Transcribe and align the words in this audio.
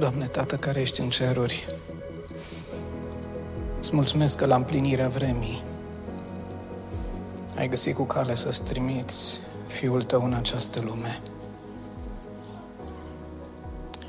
Doamne, 0.00 0.26
Tată 0.26 0.56
care 0.56 0.80
ești 0.80 1.00
în 1.00 1.10
ceruri, 1.10 1.66
îți 3.78 3.94
mulțumesc 3.94 4.36
că 4.36 4.46
la 4.46 4.54
împlinirea 4.54 5.08
vremii 5.08 5.62
ai 7.56 7.68
găsit 7.68 7.94
cu 7.94 8.04
cale 8.04 8.34
să-ți 8.34 8.62
trimiți 8.62 9.40
Fiul 9.66 10.02
Tău 10.02 10.24
în 10.24 10.34
această 10.34 10.80
lume. 10.80 11.20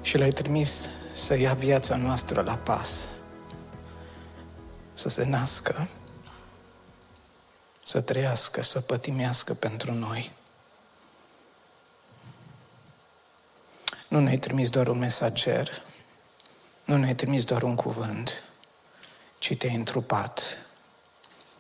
Și 0.02 0.18
l-ai 0.18 0.30
trimis 0.30 0.90
să 1.14 1.38
ia 1.38 1.54
viața 1.54 1.96
noastră 1.96 2.42
la 2.42 2.56
pas, 2.56 3.10
să 4.94 5.10
se 5.10 5.26
nască, 5.26 5.88
să 7.86 8.02
trăiască, 8.02 8.64
să 8.64 8.80
pătimească 8.82 9.54
pentru 9.54 9.94
noi. 9.94 10.32
Nu 14.12 14.20
ne-ai 14.20 14.38
trimis 14.38 14.70
doar 14.70 14.88
un 14.88 14.98
mesager, 14.98 15.84
nu 16.92 16.98
ne-ai 16.98 17.16
trimis 17.16 17.46
doar 17.46 17.64
un 17.64 17.76
cuvânt, 17.76 18.44
ci 19.40 19.58
te-ai 19.58 19.76
întrupat. 19.76 20.58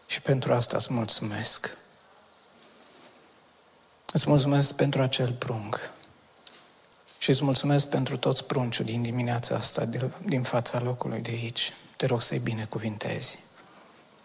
Și 0.06 0.22
pentru 0.22 0.54
asta 0.54 0.78
îți 0.78 0.94
mulțumesc. 0.94 1.78
Îți 4.14 4.30
mulțumesc 4.30 4.76
pentru 4.76 5.02
acel 5.02 5.32
prunc. 5.32 5.92
Și 7.18 7.30
îți 7.30 7.44
mulțumesc 7.44 7.88
pentru 7.88 8.18
toți 8.18 8.46
prunciul 8.46 8.86
din 8.86 9.02
dimineața 9.02 9.56
asta, 9.56 9.90
din 10.26 10.44
fața 10.44 10.80
locului 10.80 11.20
de 11.22 11.32
aici. 11.32 11.74
Te 11.96 12.06
rog 12.06 12.22
să-i 12.22 12.40
binecuvintezi. 12.40 13.40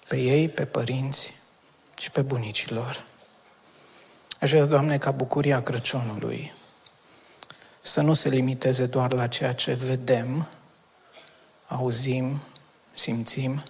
Pe 0.09 0.17
ei, 0.17 0.49
pe 0.49 0.65
părinți 0.65 1.33
și 1.99 2.11
pe 2.11 2.23
bunicilor. 2.23 3.05
Aș 4.41 4.51
vrea, 4.51 4.65
Doamne, 4.65 4.99
ca 4.99 5.11
bucuria 5.11 5.63
Crăciunului 5.63 6.53
să 7.81 8.01
nu 8.01 8.15
se 8.15 8.29
limiteze 8.29 8.87
doar 8.87 9.13
la 9.13 9.27
ceea 9.27 9.55
ce 9.55 9.73
vedem, 9.73 10.47
auzim, 11.69 12.41
simțim, 12.95 13.63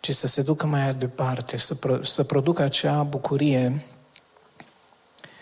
ci 0.00 0.14
să 0.14 0.26
se 0.26 0.42
ducă 0.42 0.66
mai 0.66 0.94
departe, 0.94 1.56
să, 1.56 1.74
pro- 1.74 2.02
să 2.02 2.24
producă 2.24 2.62
acea 2.62 3.02
bucurie 3.02 3.84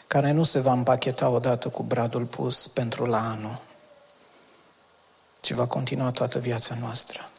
care 0.07 0.31
nu 0.31 0.43
se 0.43 0.61
va 0.61 0.73
împacheta 0.73 1.29
odată 1.29 1.69
cu 1.69 1.83
bradul 1.83 2.25
pus 2.25 2.67
pentru 2.67 3.05
la 3.05 3.31
anul, 3.31 3.61
ci 5.41 5.53
va 5.53 5.67
continua 5.67 6.11
toată 6.11 6.39
viața 6.39 6.75
noastră. 6.81 7.31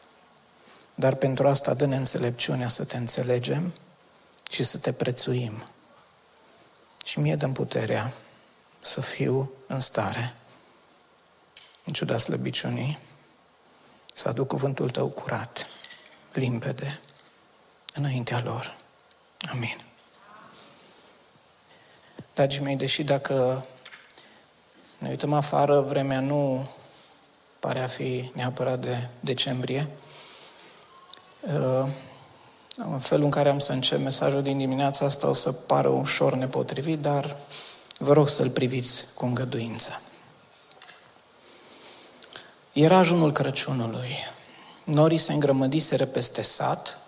Dar 0.94 1.14
pentru 1.14 1.48
asta 1.48 1.74
dă-ne 1.74 1.96
înțelepciunea 1.96 2.68
să 2.68 2.84
te 2.84 2.96
înțelegem 2.96 3.72
și 4.50 4.62
să 4.62 4.78
te 4.78 4.92
prețuim. 4.92 5.62
Și 7.04 7.18
mie 7.18 7.36
dăm 7.36 7.52
puterea 7.52 8.12
să 8.80 9.00
fiu 9.00 9.50
în 9.66 9.80
stare, 9.80 10.34
în 11.84 11.92
ciuda 11.92 12.18
slăbiciunii, 12.18 12.98
să 14.18 14.28
aduc 14.28 14.46
cuvântul 14.46 14.90
tău 14.90 15.06
curat, 15.06 15.66
limpede, 16.32 17.00
înaintea 17.94 18.42
lor. 18.44 18.76
Amin. 19.50 19.84
Dragii 22.34 22.60
mei, 22.60 22.76
deși 22.76 23.02
dacă 23.02 23.64
ne 24.98 25.08
uităm 25.08 25.32
afară, 25.32 25.80
vremea 25.80 26.20
nu 26.20 26.68
pare 27.58 27.80
a 27.80 27.86
fi 27.86 28.30
neapărat 28.34 28.80
de 28.80 29.08
decembrie, 29.20 29.88
uh, 31.40 31.88
în 32.76 32.98
felul 32.98 33.24
în 33.24 33.30
care 33.30 33.48
am 33.48 33.58
să 33.58 33.72
încep 33.72 33.98
mesajul 33.98 34.42
din 34.42 34.58
dimineața 34.58 35.04
asta 35.04 35.28
o 35.28 35.34
să 35.34 35.52
pară 35.52 35.88
ușor 35.88 36.34
nepotrivit, 36.34 37.00
dar 37.00 37.36
Vă 38.00 38.12
rog 38.12 38.28
să-l 38.28 38.50
priviți 38.50 39.04
cu 39.14 39.24
îngăduință. 39.24 40.02
Era 42.80 42.96
ajunul 42.96 43.32
Crăciunului. 43.32 44.16
Norii 44.84 45.18
se 45.18 45.32
îngrămădiseră 45.32 46.04
peste 46.04 46.42
sat 46.42 46.98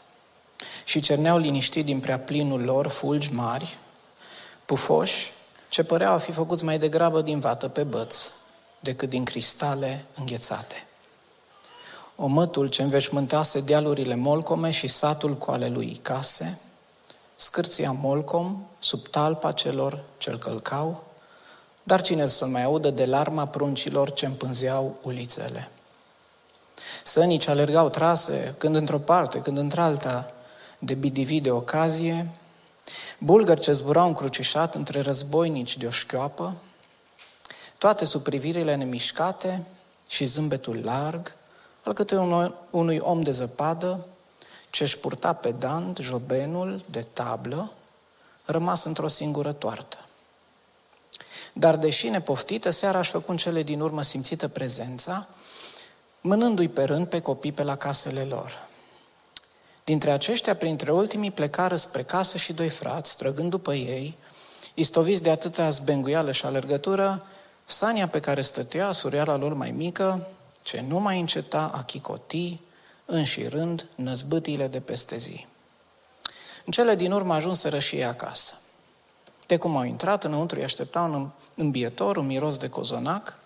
și 0.85 1.01
cerneau 1.01 1.39
liniștit 1.39 1.85
din 1.85 2.01
prea 2.01 2.19
plinul 2.19 2.61
lor 2.61 2.89
fulgi 2.89 3.33
mari, 3.33 3.79
pufoși, 4.65 5.33
ce 5.69 5.85
păreau 5.85 6.13
a 6.13 6.19
fi 6.19 6.33
făcuți 6.33 6.65
mai 6.65 6.79
degrabă 6.79 7.21
din 7.21 7.39
vată 7.39 7.69
pe 7.69 7.83
băț 7.83 8.31
decât 8.81 9.09
din 9.09 9.25
cristale 9.25 10.05
înghețate. 10.15 10.87
Omătul 12.17 12.69
ce 12.69 12.83
înveșmântase 12.83 13.61
dealurile 13.61 14.15
molcome 14.15 14.71
și 14.71 14.89
satul 14.89 15.37
cu 15.37 15.51
ale 15.51 15.69
lui 15.69 15.99
case– 16.03 16.59
scârția 17.37 17.93
molcom 17.93 18.67
sub 18.79 19.09
talpa 19.09 19.53
celor 19.53 20.03
ce-l 20.19 20.39
călcau, 20.39 21.05
dar 21.91 22.01
cine 22.01 22.27
să 22.27 22.47
mai 22.47 22.63
audă 22.63 22.91
de 22.91 23.07
larma 23.07 23.47
pruncilor 23.47 24.13
ce 24.13 24.27
împânzeau 24.27 24.97
ulițele. 25.03 25.71
Sănii 27.05 27.39
ce 27.39 27.51
alergau 27.51 27.89
trase, 27.89 28.55
când 28.59 28.75
într-o 28.75 28.99
parte, 28.99 29.41
când 29.41 29.59
într-alta, 29.59 30.33
de 30.79 30.95
bidivi 30.95 31.41
de 31.41 31.51
ocazie, 31.51 32.31
bulgări 33.19 33.61
ce 33.61 33.73
zburau 33.73 34.07
încrucișat 34.07 34.75
între 34.75 35.01
războinici 35.01 35.77
de 35.77 35.87
o 35.87 35.91
șchioapă, 35.91 36.55
toate 37.79 38.05
sub 38.05 38.23
privirile 38.23 38.75
nemișcate 38.75 39.67
și 40.09 40.25
zâmbetul 40.25 40.81
larg 40.85 41.35
al 41.85 41.93
câte 41.93 42.17
unui 42.71 42.99
om 42.99 43.23
de 43.23 43.31
zăpadă 43.31 44.07
ce 44.71 44.83
își 44.83 44.99
purta 44.99 45.33
pedant 45.33 45.99
jobenul 45.99 46.83
de 46.91 47.07
tablă, 47.13 47.73
rămas 48.45 48.85
într-o 48.85 49.09
singură 49.09 49.53
toartă. 49.53 50.05
Dar 51.53 51.77
deși 51.77 52.09
nepoftită, 52.09 52.71
seara 52.71 52.99
aș 52.99 53.11
făcut 53.11 53.39
cele 53.39 53.63
din 53.63 53.81
urmă 53.81 54.03
simțită 54.03 54.49
prezența, 54.49 55.29
mânându-i 56.21 56.69
pe 56.69 56.83
rând 56.83 57.07
pe 57.07 57.21
copii 57.21 57.53
pe 57.53 57.63
la 57.63 57.77
casele 57.77 58.23
lor. 58.23 58.69
Dintre 59.85 60.11
aceștia, 60.11 60.57
printre 60.57 60.93
ultimii, 60.93 61.31
plecară 61.31 61.77
spre 61.77 62.03
casă 62.03 62.37
și 62.37 62.53
doi 62.53 62.69
frați, 62.69 63.17
trăgând 63.17 63.51
după 63.51 63.75
ei, 63.75 64.17
istoviți 64.75 65.23
de 65.23 65.31
atâta 65.31 65.71
zbenguială 65.71 66.33
și 66.33 66.47
alergătură, 66.47 67.27
Sania 67.65 68.09
pe 68.09 68.21
care 68.21 68.41
stătea, 68.41 68.93
suriala 68.93 69.37
lor 69.37 69.55
mai 69.55 69.71
mică, 69.71 70.27
ce 70.63 70.85
nu 70.89 70.99
mai 70.99 71.21
înceta 71.21 71.71
a 71.75 71.83
chicotii, 71.83 72.61
înșirând 73.07 73.87
năzbâtile 73.95 74.67
de 74.67 74.81
peste 74.81 75.17
zi. 75.17 75.47
În 76.65 76.73
cele 76.73 76.95
din 76.95 77.13
urmă 77.13 77.35
ajunseră 77.35 77.79
și 77.79 77.97
ei 77.97 78.05
acasă. 78.05 78.55
De 79.51 79.57
cum 79.57 79.77
au 79.77 79.85
intrat, 79.85 80.25
înăuntru 80.25 80.59
îi 80.59 80.65
aștepta 80.65 81.01
un 81.01 81.31
îmbietor, 81.55 82.17
un 82.17 82.27
miros 82.27 82.59
de 82.59 82.69
cozonac, 82.69 83.39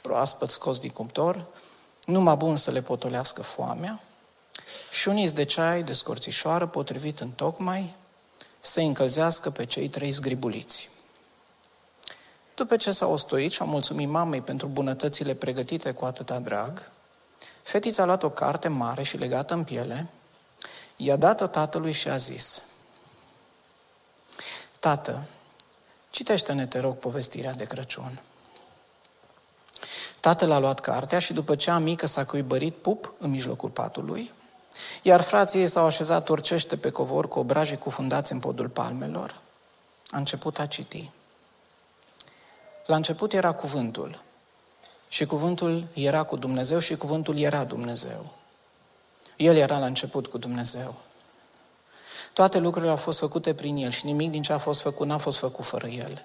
proaspăt 0.00 0.50
scos 0.50 0.78
din 0.78 0.90
cuptor, 0.90 1.46
numai 2.04 2.36
bun 2.36 2.56
să 2.56 2.70
le 2.70 2.82
potolească 2.82 3.42
foamea, 3.42 4.00
și 4.90 5.00
șuniți 5.00 5.34
de 5.34 5.44
ceai 5.44 5.82
de 5.82 5.92
scorțișoară 5.92 6.66
potrivit 6.66 7.20
în 7.20 7.30
tocmai 7.30 7.94
să 8.60 8.80
încălzească 8.80 9.50
pe 9.50 9.64
cei 9.64 9.88
trei 9.88 10.10
zgribuliți. 10.10 10.88
După 12.54 12.76
ce 12.76 12.90
s-au 12.90 13.12
ostoit 13.12 13.52
și 13.52 13.60
au 13.60 13.66
mulțumit 13.66 14.08
mamei 14.08 14.40
pentru 14.40 14.66
bunătățile 14.66 15.34
pregătite 15.34 15.92
cu 15.92 16.04
atâta 16.04 16.38
drag, 16.38 16.90
Fetița 17.62 18.02
a 18.02 18.06
luat 18.06 18.22
o 18.22 18.30
carte 18.30 18.68
mare 18.68 19.02
și 19.02 19.16
legată 19.16 19.54
în 19.54 19.64
piele, 19.64 20.08
i-a 20.96 21.16
dat-o 21.16 21.46
tatălui 21.46 21.92
și 21.92 22.08
a 22.08 22.16
zis, 22.16 22.62
Tată, 24.78 25.22
citește-ne, 26.10 26.66
te 26.66 26.78
rog, 26.78 26.96
povestirea 26.96 27.52
de 27.52 27.64
Crăciun. 27.64 28.22
Tatăl 30.20 30.50
a 30.50 30.58
luat 30.58 30.80
cartea 30.80 31.18
și 31.18 31.32
după 31.32 31.56
ce 31.56 31.70
a 31.70 31.78
mică 31.78 32.06
s-a 32.06 32.24
cuibărit 32.24 32.74
pup 32.74 33.12
în 33.18 33.30
mijlocul 33.30 33.68
patului, 33.68 34.32
iar 35.02 35.20
frații 35.20 35.60
ei 35.60 35.68
s-au 35.68 35.86
așezat 35.86 36.24
turcește 36.24 36.76
pe 36.76 36.90
covor 36.90 37.28
cu 37.28 37.38
obrajii 37.38 37.78
cufundați 37.78 38.32
în 38.32 38.40
podul 38.40 38.68
palmelor, 38.68 39.40
a 40.10 40.16
început 40.16 40.58
a 40.58 40.66
citi. 40.66 41.10
La 42.86 42.96
început 42.96 43.32
era 43.32 43.52
cuvântul, 43.52 44.22
și 45.08 45.26
cuvântul 45.26 45.86
era 45.92 46.22
cu 46.22 46.36
Dumnezeu 46.36 46.78
și 46.78 46.96
cuvântul 46.96 47.38
era 47.38 47.64
Dumnezeu. 47.64 48.26
El 49.36 49.56
era 49.56 49.78
la 49.78 49.86
început 49.86 50.26
cu 50.26 50.38
Dumnezeu. 50.38 50.94
Toate 52.32 52.58
lucrurile 52.58 52.90
au 52.90 52.96
fost 52.96 53.18
făcute 53.18 53.54
prin 53.54 53.76
El 53.76 53.90
și 53.90 54.06
nimic 54.06 54.30
din 54.30 54.42
ce 54.42 54.52
a 54.52 54.58
fost 54.58 54.82
făcut 54.82 55.06
n-a 55.06 55.18
fost 55.18 55.38
făcut 55.38 55.64
fără 55.64 55.86
El. 55.86 56.22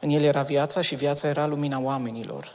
În 0.00 0.10
El 0.10 0.22
era 0.22 0.42
viața 0.42 0.80
și 0.80 0.94
viața 0.94 1.28
era 1.28 1.46
lumina 1.46 1.80
oamenilor. 1.80 2.54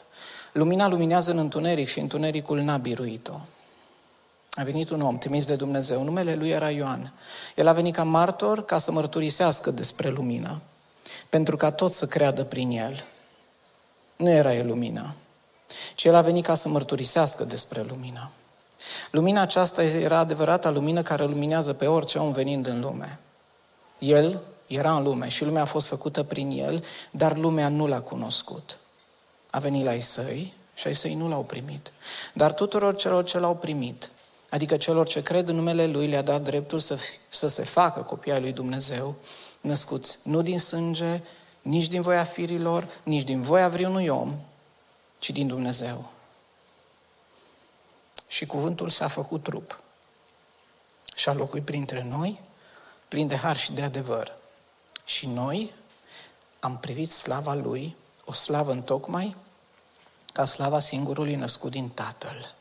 Lumina 0.52 0.88
luminează 0.88 1.32
în 1.32 1.38
întuneric 1.38 1.88
și 1.88 2.00
întunericul 2.00 2.60
n-a 2.60 2.78
biruit-o. 2.78 3.34
A 4.54 4.64
venit 4.64 4.90
un 4.90 5.02
om 5.02 5.18
trimis 5.18 5.46
de 5.46 5.56
Dumnezeu, 5.56 6.04
numele 6.04 6.36
lui 6.36 6.50
era 6.50 6.70
Ioan. 6.70 7.14
El 7.56 7.68
a 7.68 7.74
venit 7.74 7.96
ca 7.96 8.04
martor 8.04 8.66
ca 8.66 8.78
să 8.78 8.92
mărturisească 8.92 9.72
despre 9.72 10.10
lumină, 10.10 10.62
pentru 11.30 11.58
ca 11.58 11.72
toți 11.72 11.98
să 11.98 12.08
creadă 12.08 12.44
prin 12.44 12.70
el. 12.70 13.04
Nu 14.16 14.30
era 14.30 14.54
el 14.54 14.68
lumina, 14.68 15.14
ci 15.96 16.04
el 16.04 16.16
a 16.16 16.22
venit 16.22 16.46
ca 16.46 16.56
să 16.56 16.70
mărturisească 16.70 17.44
despre 17.44 17.86
lumină. 17.90 18.32
Lumina 19.12 19.42
aceasta 19.42 19.84
era 19.84 20.18
adevărata 20.18 20.70
lumină 20.70 21.02
care 21.02 21.24
luminează 21.24 21.74
pe 21.74 21.88
orice 21.88 22.18
om 22.18 22.32
venind 22.32 22.68
în 22.68 22.80
lume. 22.80 23.20
El 24.00 24.40
era 24.68 24.96
în 24.96 25.04
lume 25.04 25.28
și 25.28 25.44
lumea 25.44 25.62
a 25.62 25.66
fost 25.66 25.88
făcută 25.88 26.24
prin 26.24 26.52
el, 26.52 26.84
dar 27.12 27.38
lumea 27.38 27.68
nu 27.68 27.88
l-a 27.88 28.02
cunoscut. 28.02 28.80
A 29.50 29.60
venit 29.60 29.84
la 29.84 29.94
ei 29.94 30.02
săi 30.02 30.54
și 30.74 30.88
ai 30.88 30.96
săi 30.96 31.14
nu 31.14 31.28
l-au 31.28 31.44
primit. 31.44 31.92
Dar 32.34 32.54
tuturor 32.54 32.96
celor 32.96 33.24
ce 33.24 33.40
l-au 33.40 33.56
primit, 33.56 34.10
adică 34.50 34.78
celor 34.78 35.08
ce 35.08 35.24
cred 35.24 35.48
în 35.48 35.56
numele 35.56 35.88
Lui, 35.88 36.08
le-a 36.08 36.22
dat 36.22 36.42
dreptul 36.42 36.80
să, 36.80 36.96
fi, 36.96 37.10
să 37.30 37.48
se 37.48 37.64
facă 37.64 38.02
copii 38.02 38.32
ai 38.32 38.40
Lui 38.40 38.52
Dumnezeu, 38.52 39.16
născuți 39.62 40.18
nu 40.24 40.42
din 40.42 40.60
sânge, 40.60 41.22
nici 41.62 41.88
din 41.88 42.02
voia 42.02 42.24
firilor, 42.24 42.88
nici 43.04 43.24
din 43.24 43.42
voia 43.42 43.70
vreunui 43.70 44.08
om, 44.08 44.36
ci 45.20 45.30
din 45.30 45.48
Dumnezeu. 45.48 46.10
Și 48.32 48.46
cuvântul 48.46 48.90
s-a 48.90 49.08
făcut 49.08 49.44
trup 49.44 49.80
și 51.16 51.30
a 51.30 51.34
locuit 51.34 51.66
printre 51.66 52.04
noi, 52.04 52.40
plin 53.08 53.28
de 53.28 53.36
har 53.36 53.58
și 53.58 53.72
de 53.72 53.82
adevăr. 53.82 54.38
Și 55.06 55.28
noi 55.28 55.74
am 56.60 56.78
privit 56.78 57.12
slava 57.12 57.54
Lui, 57.54 57.96
o 58.26 58.34
slavă 58.34 58.72
întocmai 58.72 59.36
ca 60.34 60.46
slava 60.46 60.80
singurului 60.80 61.36
născut 61.36 61.72
din 61.72 61.90
Tatăl. 61.90 62.56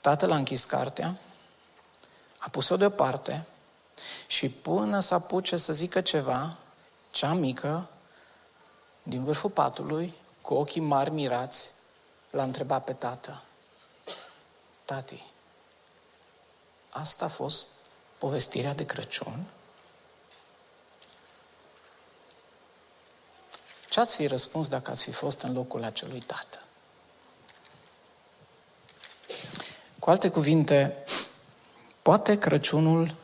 Tatăl 0.00 0.30
a 0.30 0.36
închis 0.36 0.64
cartea, 0.64 1.14
a 2.38 2.48
pus-o 2.50 2.76
deoparte 2.76 3.46
și 4.26 4.48
până 4.48 5.00
să 5.00 5.14
apuce 5.14 5.56
să 5.56 5.72
zică 5.72 6.00
ceva, 6.00 6.56
cea 7.10 7.32
mică, 7.32 7.88
din 9.02 9.24
vârful 9.24 9.50
patului, 9.50 10.14
cu 10.40 10.54
ochii 10.54 10.80
mari 10.80 11.10
mirați, 11.10 11.75
l-a 12.30 12.42
întrebat 12.42 12.84
pe 12.84 12.92
tată. 12.92 13.42
Tati, 14.84 15.24
asta 16.90 17.24
a 17.24 17.28
fost 17.28 17.66
povestirea 18.18 18.74
de 18.74 18.86
Crăciun? 18.86 19.46
Ce 23.88 24.00
ați 24.00 24.16
fi 24.16 24.26
răspuns 24.26 24.68
dacă 24.68 24.90
ați 24.90 25.02
fi 25.02 25.10
fost 25.10 25.40
în 25.40 25.52
locul 25.52 25.84
acelui 25.84 26.20
tată? 26.20 26.60
Cu 29.98 30.10
alte 30.10 30.30
cuvinte, 30.30 31.04
poate 32.02 32.38
Crăciunul 32.38 33.14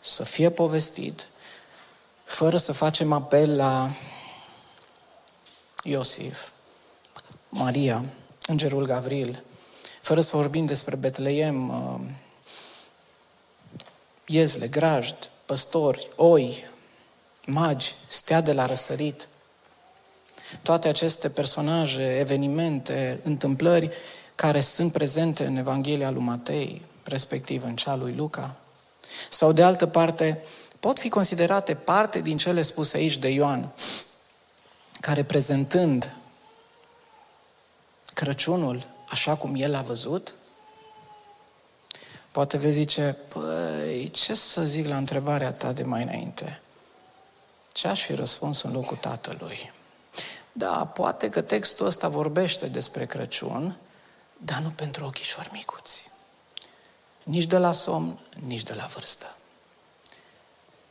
să 0.00 0.24
fie 0.24 0.50
povestit 0.50 1.26
fără 2.24 2.56
să 2.56 2.72
facem 2.72 3.12
apel 3.12 3.56
la 3.56 3.90
Iosif, 5.82 6.48
Maria, 7.48 8.04
Îngerul 8.46 8.86
Gavril, 8.86 9.42
fără 10.00 10.20
să 10.20 10.36
vorbim 10.36 10.66
despre 10.66 10.96
Betleem, 10.96 11.68
uh, 11.68 12.00
iezle, 14.26 14.68
grajd, 14.68 15.30
păstori, 15.46 16.08
oi, 16.16 16.64
magi, 17.46 17.94
stea 18.08 18.40
de 18.40 18.52
la 18.52 18.66
răsărit. 18.66 19.28
Toate 20.62 20.88
aceste 20.88 21.30
personaje, 21.30 22.18
evenimente, 22.18 23.20
întâmplări 23.22 23.90
care 24.34 24.60
sunt 24.60 24.92
prezente 24.92 25.44
în 25.44 25.56
Evanghelia 25.56 26.10
lui 26.10 26.22
Matei, 26.22 26.82
respectiv 27.02 27.64
în 27.64 27.76
cea 27.76 27.94
lui 27.94 28.14
Luca, 28.14 28.56
sau 29.30 29.52
de 29.52 29.62
altă 29.62 29.86
parte, 29.86 30.42
pot 30.80 30.98
fi 30.98 31.08
considerate 31.08 31.74
parte 31.74 32.20
din 32.20 32.36
cele 32.36 32.62
spuse 32.62 32.96
aici 32.96 33.18
de 33.18 33.28
Ioan, 33.28 33.72
care 35.00 35.22
prezentând 35.22 36.12
Crăciunul 38.16 38.86
așa 39.08 39.36
cum 39.36 39.54
el 39.54 39.74
a 39.74 39.80
văzut, 39.80 40.34
poate 42.30 42.56
vei 42.56 42.72
zice, 42.72 43.16
păi, 43.28 44.10
ce 44.10 44.34
să 44.34 44.64
zic 44.64 44.86
la 44.86 44.96
întrebarea 44.96 45.52
ta 45.52 45.72
de 45.72 45.82
mai 45.82 46.02
înainte? 46.02 46.60
Ce 47.72 47.88
aș 47.88 48.02
fi 48.02 48.14
răspuns 48.14 48.62
în 48.62 48.72
locul 48.72 48.96
tatălui? 48.96 49.72
Da, 50.52 50.86
poate 50.86 51.28
că 51.28 51.40
textul 51.40 51.86
ăsta 51.86 52.08
vorbește 52.08 52.66
despre 52.66 53.06
Crăciun, 53.06 53.76
dar 54.36 54.58
nu 54.58 54.68
pentru 54.68 55.04
ochișori 55.04 55.50
micuți. 55.52 56.10
Nici 57.22 57.46
de 57.46 57.58
la 57.58 57.72
somn, 57.72 58.18
nici 58.46 58.62
de 58.62 58.74
la 58.74 58.84
vârstă. 58.84 59.36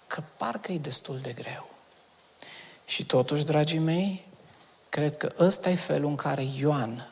Că 0.07 0.23
parcă 0.37 0.71
e 0.71 0.77
destul 0.77 1.19
de 1.19 1.31
greu. 1.31 1.69
Și 2.85 3.05
totuși, 3.05 3.43
dragii 3.43 3.79
mei, 3.79 4.25
cred 4.89 5.17
că 5.17 5.33
ăsta 5.39 5.69
e 5.69 5.75
felul 5.75 6.09
în 6.09 6.15
care 6.15 6.43
Ioan 6.55 7.09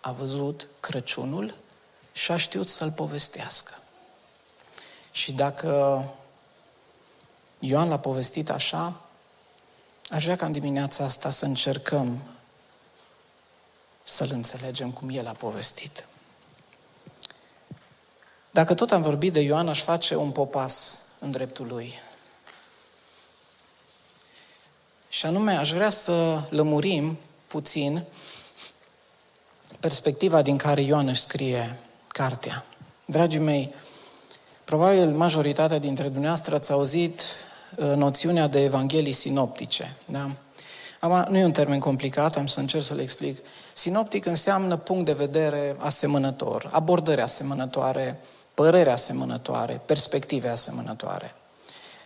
a 0.00 0.12
văzut 0.12 0.66
Crăciunul 0.80 1.56
și 2.12 2.32
a 2.32 2.36
știut 2.36 2.68
să-l 2.68 2.92
povestească. 2.92 3.72
Și 5.10 5.32
dacă 5.32 6.02
Ioan 7.58 7.88
l-a 7.88 7.98
povestit 7.98 8.50
așa, 8.50 9.00
aș 10.10 10.24
vrea 10.24 10.36
ca 10.36 10.46
în 10.46 10.52
dimineața 10.52 11.04
asta 11.04 11.30
să 11.30 11.44
încercăm 11.44 12.22
să-l 14.04 14.30
înțelegem 14.32 14.90
cum 14.90 15.08
el 15.08 15.26
a 15.26 15.32
povestit. 15.32 16.06
Dacă 18.50 18.74
tot 18.74 18.92
am 18.92 19.02
vorbit 19.02 19.32
de 19.32 19.40
Ioan, 19.40 19.68
aș 19.68 19.82
face 19.82 20.16
un 20.16 20.32
popas 20.32 21.02
în 21.18 21.30
dreptul 21.30 21.66
lui. 21.66 22.00
Și 25.08 25.26
anume, 25.26 25.56
aș 25.56 25.72
vrea 25.72 25.90
să 25.90 26.42
lămurim 26.48 27.18
puțin 27.46 28.04
perspectiva 29.80 30.42
din 30.42 30.56
care 30.56 30.80
Ioan 30.80 31.08
își 31.08 31.20
scrie 31.20 31.78
cartea. 32.08 32.64
Dragii 33.04 33.38
mei, 33.38 33.74
probabil 34.64 35.06
majoritatea 35.06 35.78
dintre 35.78 36.04
dumneavoastră 36.04 36.54
ați 36.54 36.72
auzit 36.72 37.22
uh, 37.76 37.92
noțiunea 37.94 38.46
de 38.46 38.62
evanghelii 38.62 39.12
sinoptice. 39.12 39.96
Da? 40.04 40.30
Acum, 41.00 41.32
nu 41.32 41.38
e 41.38 41.44
un 41.44 41.52
termen 41.52 41.80
complicat, 41.80 42.36
am 42.36 42.46
să 42.46 42.60
încerc 42.60 42.84
să 42.84 42.94
le 42.94 43.02
explic. 43.02 43.38
Sinoptic 43.72 44.26
înseamnă 44.26 44.76
punct 44.76 45.04
de 45.04 45.12
vedere 45.12 45.76
asemănător, 45.78 46.68
abordări 46.72 47.20
asemănătoare, 47.20 48.20
părere 48.54 48.90
asemănătoare, 48.90 49.80
perspective 49.86 50.48
asemănătoare. 50.48 51.34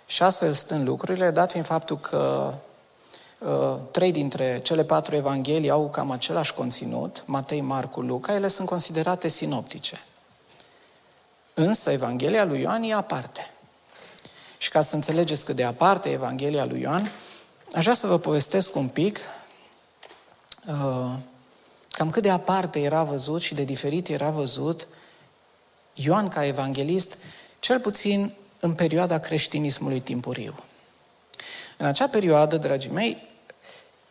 Și 0.06 0.23
astfel 0.23 0.52
stând 0.52 0.87
lucrurile, 0.87 1.30
dat 1.30 1.50
fiind 1.50 1.66
faptul 1.66 1.99
că 1.99 2.54
Uh, 2.54 2.69
trei 3.90 4.12
dintre 4.12 4.61
cele 4.62 4.85
patru 4.85 5.14
evanghelii 5.16 5.70
au 5.70 5.90
cam 5.90 6.11
același 6.11 6.54
conținut, 6.54 7.23
Matei, 7.26 7.61
Marcu, 7.61 8.00
Luca, 8.00 8.35
ele 8.35 8.49
sunt 8.49 8.68
considerate 8.68 9.28
sinoptice. 9.28 10.00
Însă 11.54 11.90
Evanghelia 11.90 12.44
lui 12.44 12.61
Ioan 12.61 12.82
e 12.82 12.94
aparte. 12.94 13.50
Și 14.59 14.70
ca 14.70 14.80
să 14.82 14.94
înțelegeți 14.94 15.44
cât 15.44 15.56
de 15.56 15.64
aparte 15.64 16.09
e 16.09 16.12
Evanghelia 16.12 16.64
lui 16.64 16.80
Ioan, 16.80 17.11
aș 17.73 17.82
vrea 17.82 17.94
să 17.94 18.06
vă 18.06 18.18
povestesc 18.18 18.75
un 18.75 18.88
pic 18.88 19.20
uh, 20.66 21.12
cam 21.90 22.11
cât 22.11 22.23
de 22.23 22.30
aparte 22.30 22.80
era 22.80 23.02
văzut 23.02 23.40
și 23.40 23.54
de 23.54 23.64
diferit 23.64 24.09
era 24.09 24.30
văzut 24.30 24.87
Ioan 25.94 26.28
ca 26.28 26.44
evanghelist, 26.44 27.16
cel 27.61 27.80
puțin 27.80 28.35
în 28.61 28.75
perioada 28.75 29.18
creștinismului 29.18 30.00
timpuriu. 30.00 30.54
În 31.76 31.87
acea 31.87 32.09
perioadă, 32.09 32.56
dragii 32.56 32.90
mei, 32.90 33.28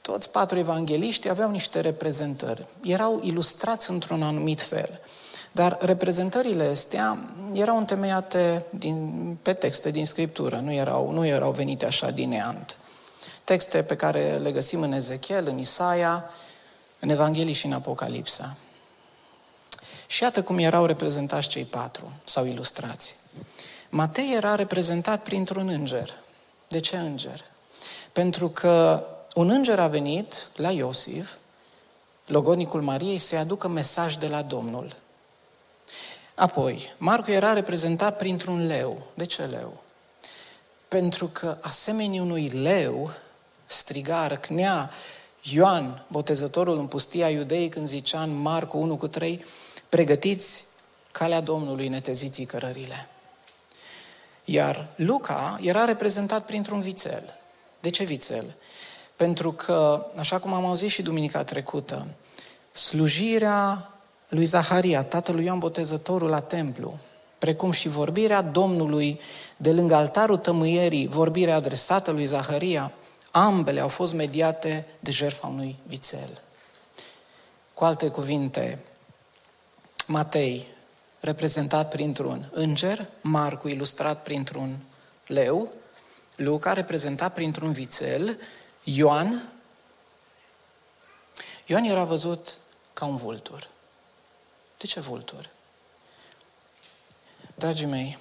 toți 0.09 0.31
patru 0.31 0.57
evangeliști 0.57 1.29
aveau 1.29 1.51
niște 1.51 1.79
reprezentări. 1.79 2.65
Erau 2.81 3.19
ilustrați 3.23 3.89
într-un 3.89 4.23
anumit 4.23 4.61
fel. 4.61 5.01
Dar 5.51 5.77
reprezentările 5.81 6.63
astea 6.63 7.17
erau 7.53 7.77
întemeiate 7.77 8.65
din, 8.69 9.37
pe 9.41 9.53
texte 9.53 9.91
din 9.91 10.05
Scriptură, 10.05 10.55
nu 10.55 10.73
erau, 10.73 11.11
nu 11.11 11.25
erau 11.25 11.51
venite 11.51 11.85
așa 11.85 12.09
din 12.09 12.29
neant. 12.29 12.75
Texte 13.43 13.83
pe 13.83 13.95
care 13.95 14.37
le 14.37 14.51
găsim 14.51 14.81
în 14.81 14.91
Ezechiel, 14.91 15.47
în 15.47 15.57
Isaia, 15.57 16.29
în 16.99 17.09
Evanghelii 17.09 17.53
și 17.53 17.65
în 17.65 17.73
Apocalipsa. 17.73 18.55
Și 20.07 20.23
iată 20.23 20.43
cum 20.43 20.57
erau 20.57 20.85
reprezentați 20.85 21.47
cei 21.47 21.63
patru, 21.63 22.11
sau 22.23 22.45
ilustrați. 22.45 23.15
Matei 23.89 24.33
era 24.35 24.55
reprezentat 24.55 25.23
printr-un 25.23 25.67
înger. 25.67 26.19
De 26.67 26.79
ce 26.79 26.97
înger? 26.97 27.45
Pentru 28.11 28.49
că 28.49 29.03
un 29.35 29.49
înger 29.49 29.79
a 29.79 29.87
venit 29.87 30.49
la 30.55 30.71
Iosif, 30.71 31.35
logonicul 32.25 32.81
Mariei, 32.81 33.17
să-i 33.17 33.37
aducă 33.37 33.67
mesaj 33.67 34.15
de 34.15 34.27
la 34.27 34.41
Domnul. 34.41 34.95
Apoi, 36.35 36.93
Marcu 36.97 37.31
era 37.31 37.53
reprezentat 37.53 38.17
printr-un 38.17 38.67
leu. 38.67 39.01
De 39.13 39.25
ce 39.25 39.43
leu? 39.43 39.77
Pentru 40.87 41.27
că, 41.27 41.57
asemenea 41.61 42.21
unui 42.21 42.49
leu, 42.49 43.11
striga, 43.65 44.27
răcnea 44.27 44.91
Ioan, 45.41 46.03
botezătorul 46.07 46.77
în 46.77 46.87
pustia 46.87 47.29
iudei, 47.29 47.69
când 47.69 47.87
zicea 47.87 48.21
în 48.21 48.41
Marcu 48.41 48.77
1 48.77 48.97
cu 48.97 49.07
3, 49.07 49.45
pregătiți 49.89 50.65
calea 51.11 51.41
Domnului, 51.41 51.87
neteziții 51.87 52.45
cărările. 52.45 53.07
Iar 54.45 54.87
Luca 54.95 55.59
era 55.61 55.85
reprezentat 55.85 56.45
printr-un 56.45 56.81
vițel. 56.81 57.33
De 57.79 57.89
ce 57.89 58.03
vițel? 58.03 58.53
Pentru 59.19 59.51
că, 59.51 60.05
așa 60.17 60.39
cum 60.39 60.53
am 60.53 60.65
auzit 60.65 60.89
și 60.89 61.01
duminica 61.01 61.43
trecută, 61.43 62.07
slujirea 62.71 63.91
lui 64.29 64.45
Zaharia, 64.45 65.03
tatălui 65.03 65.45
Ioan 65.45 65.59
Botezătorul 65.59 66.29
la 66.29 66.39
templu, 66.39 66.97
precum 67.37 67.71
și 67.71 67.87
vorbirea 67.87 68.41
Domnului 68.41 69.19
de 69.57 69.71
lângă 69.71 69.95
altarul 69.95 70.37
tămâierii, 70.37 71.07
vorbirea 71.07 71.55
adresată 71.55 72.11
lui 72.11 72.25
Zaharia, 72.25 72.91
ambele 73.31 73.79
au 73.79 73.87
fost 73.87 74.13
mediate 74.13 74.85
de 74.99 75.11
jertfa 75.11 75.47
unui 75.47 75.75
vițel. 75.87 76.41
Cu 77.73 77.83
alte 77.83 78.07
cuvinte, 78.07 78.79
Matei, 80.07 80.67
reprezentat 81.19 81.89
printr-un 81.89 82.49
înger, 82.53 83.05
Marcu, 83.21 83.67
ilustrat 83.67 84.23
printr-un 84.23 84.77
leu, 85.27 85.71
Luca, 86.35 86.73
reprezentat 86.73 87.33
printr-un 87.33 87.71
vițel, 87.71 88.37
Ioan, 88.95 89.49
Ioan 91.65 91.83
era 91.83 92.03
văzut 92.03 92.57
ca 92.93 93.05
un 93.05 93.15
vultur. 93.15 93.69
De 94.77 94.85
ce 94.85 94.99
vultur? 94.99 95.49
Dragii 97.55 97.85
mei, 97.85 98.17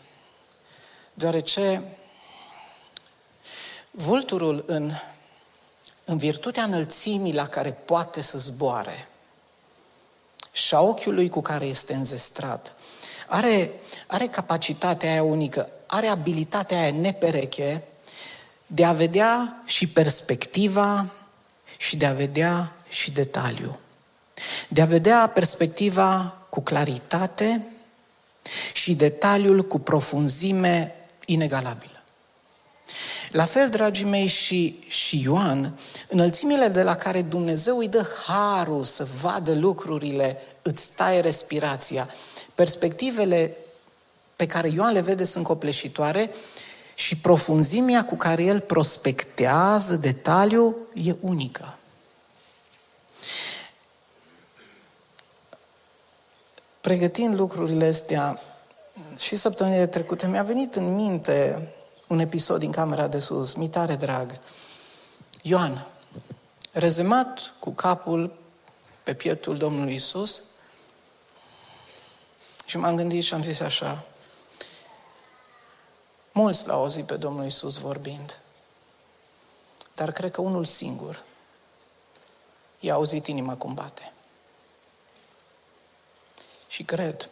deoarece 1.15 1.83
vulturul 3.91 4.65
în, 4.67 4.93
în 6.05 6.19
virtutea 6.19 6.63
înălțimii 6.63 7.35
la 7.35 7.49
care 7.49 7.73
poate 7.73 8.21
să 8.21 8.39
zboare 8.39 9.09
și 10.53 10.75
a 10.75 10.81
ochiului 10.81 11.29
cu 11.29 11.41
care 11.41 11.65
este 11.65 11.95
înzestrat, 11.95 12.77
are, 13.29 13.73
are 14.07 14.29
capacitatea 14.29 15.11
aia 15.11 15.23
unică, 15.23 15.71
are 15.87 16.07
abilitatea 16.07 16.79
aia 16.79 16.93
nepereche 16.93 17.85
de 18.71 18.85
a 18.85 18.93
vedea 18.93 19.63
și 19.67 19.87
perspectiva 19.87 21.07
și 21.77 21.97
de 21.97 22.07
a 22.07 22.13
vedea 22.13 22.73
și 22.89 23.11
detaliu. 23.11 23.79
De 24.69 24.83
a 24.83 24.85
vedea 24.85 25.31
perspectiva 25.35 26.37
cu 26.49 26.61
claritate 26.61 27.67
și 28.73 28.95
detaliul 28.95 29.65
cu 29.65 29.79
profunzime 29.79 30.95
inegalabilă. 31.27 32.03
La 33.31 33.45
fel, 33.45 33.71
dragii 33.71 34.05
mei, 34.05 34.27
și, 34.27 34.85
și 34.87 35.23
Ioan, 35.23 35.79
înălțimile 36.09 36.69
de 36.69 36.83
la 36.83 36.97
care 36.97 37.23
Dumnezeu 37.23 37.79
îi 37.79 37.89
dă 37.89 38.07
harul 38.27 38.85
să 38.85 39.07
vadă 39.23 39.55
lucrurile, 39.55 40.43
îți 40.63 40.93
taie 40.93 41.21
respirația. 41.21 42.09
Perspectivele 42.55 43.57
pe 44.37 44.47
care 44.47 44.69
Ioan 44.69 44.93
le 44.93 45.01
vede 45.01 45.25
sunt 45.25 45.45
copleșitoare 45.45 46.31
și 46.99 47.17
profunzimea 47.17 48.05
cu 48.05 48.17
care 48.17 48.43
el 48.43 48.61
prospectează 48.61 49.95
detaliu 49.95 50.77
e 50.95 51.15
unică. 51.21 51.75
Pregătind 56.81 57.35
lucrurile 57.35 57.87
astea 57.87 58.41
și 59.19 59.37
săptămânile 59.37 59.87
trecute, 59.87 60.27
mi-a 60.27 60.43
venit 60.43 60.75
în 60.75 60.95
minte 60.95 61.69
un 62.07 62.19
episod 62.19 62.59
din 62.59 62.71
camera 62.71 63.09
de 63.09 63.19
sus, 63.19 63.55
mi 63.55 63.69
tare 63.69 63.95
drag. 63.95 64.39
Ioan, 65.43 65.87
rezemat 66.73 67.53
cu 67.59 67.71
capul 67.71 68.39
pe 69.03 69.15
pieptul 69.15 69.57
Domnului 69.57 69.95
Isus, 69.95 70.43
și 72.67 72.79
m-am 72.79 72.97
gândit 72.97 73.25
și 73.25 73.35
am 73.35 73.43
zis 73.43 73.61
așa, 73.61 74.05
mulți 76.39 76.67
l-au 76.67 76.81
auzit 76.81 77.07
pe 77.07 77.17
Domnul 77.17 77.47
Isus 77.47 77.79
vorbind, 77.79 78.41
dar 79.95 80.13
cred 80.13 80.31
că 80.31 80.41
unul 80.41 80.65
singur 80.65 81.25
i-a 82.81 82.95
auzit 82.95 83.27
inima 83.27 83.57
cum 83.57 83.75
bate. 83.75 84.13
Și 86.69 86.83
cred, 86.83 87.29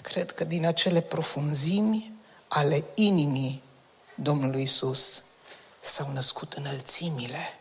cred 0.00 0.32
că 0.32 0.44
din 0.44 0.66
acele 0.66 1.00
profunzimi 1.00 2.12
ale 2.48 2.84
inimii 2.94 3.62
Domnului 4.14 4.62
Isus 4.62 5.22
s-au 5.80 6.10
născut 6.12 6.52
înălțimile 6.52 7.58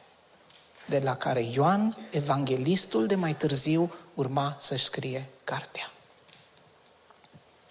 de 0.86 1.00
la 1.00 1.16
care 1.16 1.42
Ioan, 1.42 1.98
evanghelistul 2.12 3.08
de 3.08 3.16
mai 3.16 3.36
târziu, 3.36 3.94
urma 4.14 4.56
să-și 4.60 4.84
scrie 4.84 5.30
cartea. 5.44 5.92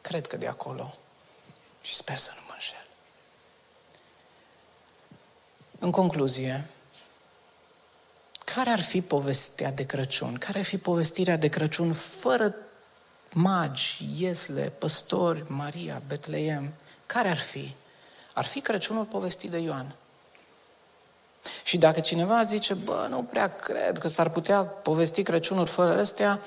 Cred 0.00 0.26
că 0.26 0.36
de 0.36 0.46
acolo 0.46 0.94
și 1.90 1.96
sper 1.96 2.16
să 2.16 2.30
nu 2.34 2.40
mă 2.46 2.52
înșel. 2.52 2.86
În 5.78 5.90
concluzie, 5.90 6.68
care 8.44 8.70
ar 8.70 8.80
fi 8.80 9.00
povestea 9.00 9.70
de 9.70 9.86
Crăciun? 9.86 10.38
Care 10.38 10.58
ar 10.58 10.64
fi 10.64 10.78
povestirea 10.78 11.36
de 11.36 11.48
Crăciun 11.48 11.92
fără 11.92 12.54
magi, 13.32 14.08
iesle, 14.16 14.72
păstori, 14.78 15.44
Maria, 15.46 16.02
Betleem? 16.06 16.72
Care 17.06 17.28
ar 17.28 17.38
fi? 17.38 17.74
Ar 18.32 18.44
fi 18.44 18.60
Crăciunul 18.60 19.04
povestit 19.04 19.50
de 19.50 19.58
Ioan. 19.58 19.94
Și 21.62 21.78
dacă 21.78 22.00
cineva 22.00 22.44
zice, 22.44 22.74
bă, 22.74 23.06
nu 23.08 23.22
prea 23.22 23.56
cred 23.56 23.98
că 23.98 24.08
s-ar 24.08 24.30
putea 24.30 24.62
povesti 24.62 25.22
Crăciunul 25.22 25.66
fără 25.66 26.00
astea, 26.00 26.40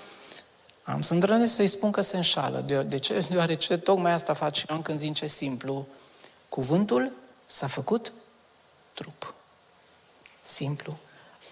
am 0.84 1.02
să 1.02 1.14
îndrănesc 1.14 1.54
să-i 1.54 1.68
spun 1.68 1.92
că 1.92 2.02
se 2.02 2.16
înșală. 2.16 2.60
De, 2.60 2.84
de 2.84 3.00
ce? 3.00 3.26
Deoarece 3.30 3.78
tocmai 3.78 4.12
asta 4.12 4.34
face 4.34 4.66
Ioan 4.70 4.82
când 4.82 5.00
zice 5.00 5.28
simplu. 5.28 5.88
Cuvântul 6.50 7.12
s-a 7.46 7.68
făcut 7.68 8.14
trup. 8.94 9.34
Simplu. 10.44 10.98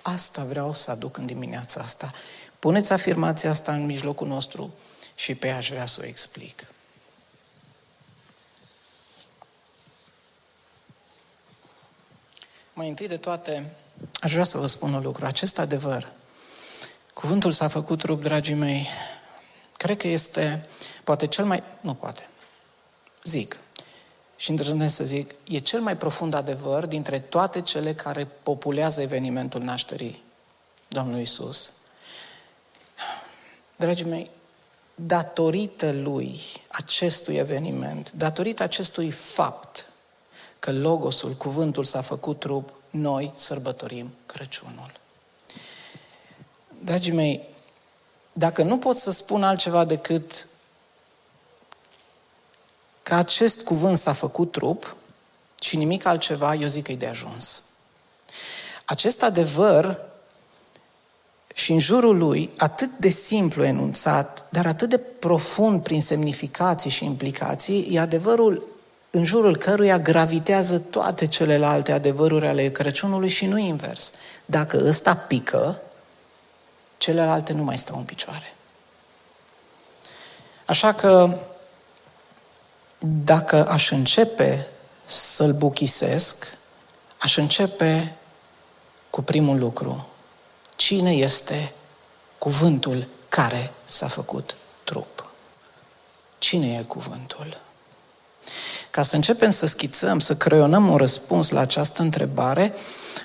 Asta 0.01 0.43
vreau 0.43 0.73
să 0.73 0.91
aduc 0.91 1.17
în 1.17 1.25
dimineața 1.25 1.81
asta. 1.81 2.13
Puneți 2.59 2.93
afirmația 2.93 3.49
asta 3.49 3.73
în 3.73 3.85
mijlocul 3.85 4.27
nostru 4.27 4.73
și 5.15 5.35
pe 5.35 5.47
ea 5.47 5.57
aș 5.57 5.69
vrea 5.69 5.85
să 5.85 5.99
o 6.01 6.05
explic. 6.05 6.65
Mai 12.73 12.87
întâi 12.87 13.07
de 13.07 13.17
toate, 13.17 13.73
aș 14.13 14.31
vrea 14.31 14.43
să 14.43 14.57
vă 14.57 14.65
spun 14.65 14.93
un 14.93 15.01
lucru. 15.01 15.25
Acest 15.25 15.59
adevăr, 15.59 16.11
cuvântul 17.13 17.51
s-a 17.51 17.67
făcut 17.67 17.99
trup, 17.99 18.21
dragii 18.21 18.53
mei, 18.53 18.87
cred 19.81 19.97
că 19.97 20.07
este 20.07 20.67
poate 21.03 21.27
cel 21.27 21.45
mai... 21.45 21.63
Nu 21.79 21.93
poate. 21.93 22.29
Zic. 23.23 23.57
Și 24.37 24.49
îndrăznesc 24.49 24.95
să 24.95 25.03
zic, 25.03 25.31
e 25.43 25.59
cel 25.59 25.81
mai 25.81 25.97
profund 25.97 26.33
adevăr 26.33 26.85
dintre 26.85 27.19
toate 27.19 27.61
cele 27.61 27.93
care 27.93 28.27
populează 28.43 29.01
evenimentul 29.01 29.61
nașterii 29.61 30.23
Domnului 30.87 31.21
Isus. 31.21 31.69
Dragii 33.75 34.05
mei, 34.05 34.29
datorită 34.95 35.91
lui, 35.91 36.39
acestui 36.67 37.35
eveniment, 37.35 38.11
datorită 38.11 38.63
acestui 38.63 39.11
fapt, 39.11 39.85
că 40.59 40.71
Logosul, 40.71 41.31
cuvântul 41.31 41.83
s-a 41.83 42.01
făcut 42.01 42.39
trup, 42.39 42.73
noi 42.89 43.31
sărbătorim 43.35 44.13
Crăciunul. 44.25 44.91
Dragii 46.83 47.13
mei, 47.13 47.47
dacă 48.33 48.63
nu 48.63 48.77
pot 48.77 48.97
să 48.97 49.11
spun 49.11 49.43
altceva 49.43 49.85
decât 49.85 50.47
că 53.03 53.13
acest 53.13 53.61
cuvânt 53.61 53.97
s-a 53.97 54.13
făcut 54.13 54.51
trup 54.51 54.95
și 55.61 55.77
nimic 55.77 56.05
altceva, 56.05 56.55
eu 56.55 56.67
zic 56.67 56.83
că 56.83 56.91
e 56.91 56.95
de 56.95 57.07
ajuns. 57.07 57.61
Acest 58.85 59.23
adevăr 59.23 59.97
și 61.53 61.71
în 61.71 61.79
jurul 61.79 62.17
lui, 62.17 62.49
atât 62.57 62.97
de 62.97 63.09
simplu 63.09 63.63
enunțat, 63.63 64.47
dar 64.49 64.65
atât 64.65 64.89
de 64.89 64.97
profund 64.97 65.83
prin 65.83 66.01
semnificații 66.01 66.89
și 66.89 67.05
implicații, 67.05 67.87
e 67.91 67.99
adevărul 67.99 68.67
în 69.09 69.23
jurul 69.23 69.57
căruia 69.57 69.99
gravitează 69.99 70.79
toate 70.79 71.27
celelalte 71.27 71.91
adevăruri 71.91 72.47
ale 72.47 72.69
Crăciunului 72.69 73.29
și 73.29 73.45
nu 73.45 73.57
invers. 73.57 74.13
Dacă 74.45 74.81
ăsta 74.85 75.15
pică, 75.15 75.81
celelalte 77.01 77.53
nu 77.53 77.63
mai 77.63 77.77
stau 77.77 77.97
în 77.97 78.03
picioare. 78.03 78.53
Așa 80.65 80.93
că, 80.93 81.37
dacă 82.99 83.67
aș 83.67 83.91
începe 83.91 84.67
să-l 85.05 85.53
buchisesc, 85.53 86.57
aș 87.17 87.37
începe 87.37 88.15
cu 89.09 89.21
primul 89.21 89.59
lucru. 89.59 90.07
Cine 90.75 91.11
este 91.11 91.73
cuvântul 92.37 93.07
care 93.29 93.71
s-a 93.85 94.07
făcut 94.07 94.55
trup? 94.83 95.29
Cine 96.37 96.77
e 96.77 96.83
cuvântul? 96.83 97.61
Ca 98.91 99.03
să 99.03 99.15
începem 99.15 99.49
să 99.49 99.65
schițăm, 99.65 100.19
să 100.19 100.35
creionăm 100.35 100.89
un 100.89 100.97
răspuns 100.97 101.49
la 101.49 101.59
această 101.59 102.01
întrebare, 102.01 102.73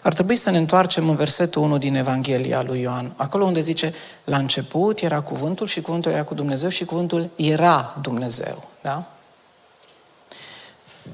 ar 0.03 0.13
trebui 0.13 0.37
să 0.37 0.51
ne 0.51 0.59
întoarcem 0.59 1.09
în 1.09 1.17
versetul 1.17 1.63
1 1.63 1.79
din 1.79 1.95
Evanghelia 1.95 2.63
lui 2.63 2.81
Ioan, 2.81 3.13
acolo 3.17 3.45
unde 3.45 3.61
zice, 3.61 3.95
la 4.25 4.37
început 4.37 5.01
era 5.01 5.21
cuvântul 5.21 5.67
și 5.67 5.81
cuvântul 5.81 6.13
era 6.13 6.25
cu 6.25 6.35
Dumnezeu 6.35 6.69
și 6.69 6.85
cuvântul 6.85 7.31
era 7.37 7.97
Dumnezeu. 8.01 8.69
Da? 8.83 9.05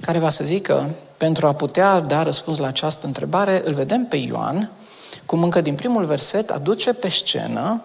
Care 0.00 0.19
va 0.19 0.31
să 0.31 0.45
zică, 0.45 0.91
pentru 1.17 1.47
a 1.47 1.55
putea 1.55 2.00
da 2.00 2.23
răspuns 2.23 2.59
la 2.59 2.67
această 2.67 3.07
întrebare, 3.07 3.62
îl 3.64 3.75
vedem 3.75 4.05
pe 4.05 4.17
Ioan, 4.17 4.71
cum 5.26 5.43
încă 5.43 5.61
din 5.61 5.75
primul 5.75 6.05
verset 6.05 6.50
aduce 6.50 6.93
pe 6.93 7.09
scenă 7.09 7.83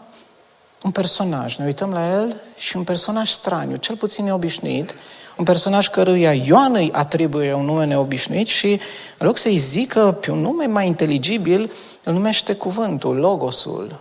un 0.84 0.92
personaj. 0.92 1.56
Ne 1.56 1.66
uităm 1.66 1.92
la 1.92 2.14
el 2.14 2.42
și 2.58 2.78
un 2.78 2.84
personaj 2.84 3.30
straniu, 3.30 3.76
cel 3.76 3.96
puțin 3.96 4.26
neobișnuit, 4.26 4.96
un 5.38 5.44
personaj 5.44 5.88
căruia 5.88 6.34
Ioan 6.34 6.76
îi 6.76 6.92
atribuie 6.92 7.54
un 7.54 7.66
nume 7.66 7.86
neobișnuit 7.86 8.48
și 8.48 8.80
în 9.18 9.28
loc 9.28 9.38
să-i 9.38 9.58
zică 9.58 10.18
pe 10.22 10.32
un 10.32 10.40
nume 10.40 10.66
mai 10.66 10.88
inteligibil, 10.88 11.72
îl 12.04 12.14
numește 12.14 12.54
cuvântul, 12.56 13.16
logosul. 13.16 14.00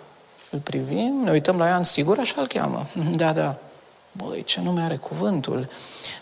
Îl 0.51 0.59
privim, 0.59 1.21
ne 1.25 1.31
uităm 1.31 1.59
la 1.59 1.67
Ioan, 1.67 1.83
sigur 1.83 2.19
așa 2.19 2.41
îl 2.41 2.47
cheamă. 2.47 2.87
Da, 3.17 3.33
da. 3.33 3.57
Băi, 4.13 4.45
ce 4.45 4.61
nume 4.61 4.83
are 4.83 4.97
cuvântul? 4.97 5.69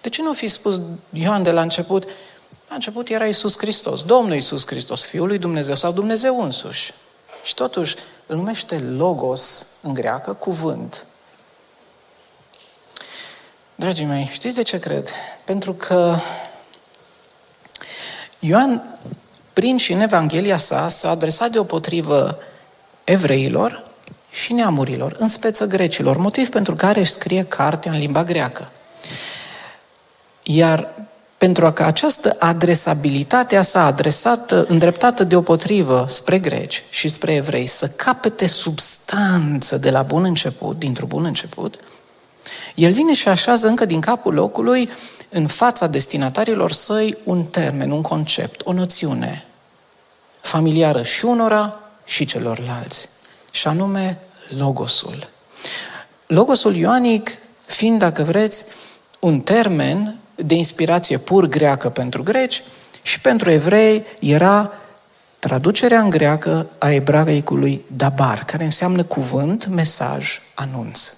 De 0.00 0.08
ce 0.08 0.22
nu 0.22 0.32
fi 0.32 0.48
spus 0.48 0.80
Ioan 1.12 1.42
de 1.42 1.50
la 1.50 1.62
început? 1.62 2.04
La 2.68 2.74
început 2.74 3.08
era 3.08 3.26
Isus 3.26 3.58
Hristos, 3.58 4.02
Domnul 4.02 4.36
Isus 4.36 4.66
Hristos, 4.66 5.04
Fiul 5.04 5.26
lui 5.26 5.38
Dumnezeu 5.38 5.74
sau 5.74 5.92
Dumnezeu 5.92 6.42
însuși. 6.42 6.92
Și 7.44 7.54
totuși 7.54 7.96
îl 8.26 8.36
numește 8.36 8.78
logos 8.78 9.66
în 9.82 9.94
greacă, 9.94 10.32
cuvânt. 10.32 11.06
Dragii 13.74 14.04
mei, 14.04 14.28
știți 14.32 14.54
de 14.54 14.62
ce 14.62 14.78
cred? 14.78 15.08
Pentru 15.44 15.72
că 15.72 16.16
Ioan, 18.38 18.98
prin 19.52 19.76
și 19.76 19.92
în 19.92 20.00
Evanghelia 20.00 20.56
sa, 20.56 20.88
s-a 20.88 21.10
adresat 21.10 21.50
deopotrivă 21.50 22.38
evreilor 23.04 23.84
și 24.30 24.52
neamurilor, 24.52 25.16
în 25.18 25.28
speță 25.28 25.66
grecilor, 25.66 26.16
motiv 26.16 26.48
pentru 26.48 26.74
care 26.74 27.00
își 27.00 27.12
scrie 27.12 27.44
cartea 27.44 27.92
în 27.92 27.98
limba 27.98 28.24
greacă. 28.24 28.68
Iar 30.42 30.88
pentru 31.38 31.72
că 31.72 31.82
această 31.82 32.36
adresabilitate 32.38 33.56
a 33.56 33.62
sa 33.62 33.84
adresată, 33.84 34.64
îndreptată 34.68 35.24
deopotrivă 35.24 36.06
spre 36.08 36.38
greci 36.38 36.82
și 36.90 37.08
spre 37.08 37.34
evrei, 37.34 37.66
să 37.66 37.88
capete 37.88 38.46
substanță 38.46 39.76
de 39.76 39.90
la 39.90 40.02
bun 40.02 40.24
început, 40.24 40.78
dintr-un 40.78 41.08
bun 41.08 41.24
început, 41.24 41.78
el 42.74 42.92
vine 42.92 43.14
și 43.14 43.28
așează 43.28 43.66
încă 43.66 43.84
din 43.84 44.00
capul 44.00 44.34
locului, 44.34 44.90
în 45.28 45.46
fața 45.46 45.86
destinatarilor 45.86 46.72
săi, 46.72 47.16
un 47.24 47.44
termen, 47.44 47.90
un 47.90 48.02
concept, 48.02 48.60
o 48.64 48.72
noțiune 48.72 49.44
familiară 50.40 51.02
și 51.02 51.24
unora 51.24 51.80
și 52.04 52.24
celorlalți, 52.24 53.08
și 53.50 53.68
anume 53.68 54.18
logosul. 54.56 55.28
Logosul 56.26 56.74
ioanic 56.74 57.30
fiind, 57.66 57.98
dacă 57.98 58.22
vreți, 58.22 58.64
un 59.20 59.40
termen 59.40 60.16
de 60.34 60.54
inspirație 60.54 61.18
pur 61.18 61.46
greacă 61.46 61.88
pentru 61.88 62.22
greci 62.22 62.62
și 63.02 63.20
pentru 63.20 63.50
evrei 63.50 64.04
era 64.20 64.72
traducerea 65.38 66.00
în 66.00 66.10
greacă 66.10 66.66
a 66.78 66.90
ebraicului 66.90 67.84
dabar, 67.96 68.44
care 68.44 68.64
înseamnă 68.64 69.04
cuvânt, 69.04 69.66
mesaj, 69.66 70.40
anunț. 70.54 71.12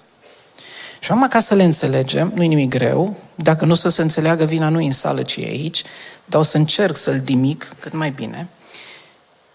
Și 0.98 1.10
am 1.10 1.28
ca 1.28 1.40
să 1.40 1.54
le 1.54 1.62
înțelegem, 1.62 2.32
nu-i 2.34 2.46
nimic 2.46 2.70
greu, 2.70 3.16
dacă 3.34 3.64
nu 3.64 3.74
să 3.74 3.88
se 3.88 4.02
înțeleagă, 4.02 4.44
vina 4.44 4.68
nu 4.68 4.78
în 4.78 4.92
sală, 4.92 5.22
ci 5.22 5.36
e 5.36 5.44
aici, 5.44 5.84
dar 6.24 6.40
o 6.40 6.42
să 6.42 6.56
încerc 6.56 6.96
să-l 6.96 7.20
dimic 7.20 7.68
cât 7.80 7.92
mai 7.92 8.10
bine. 8.10 8.48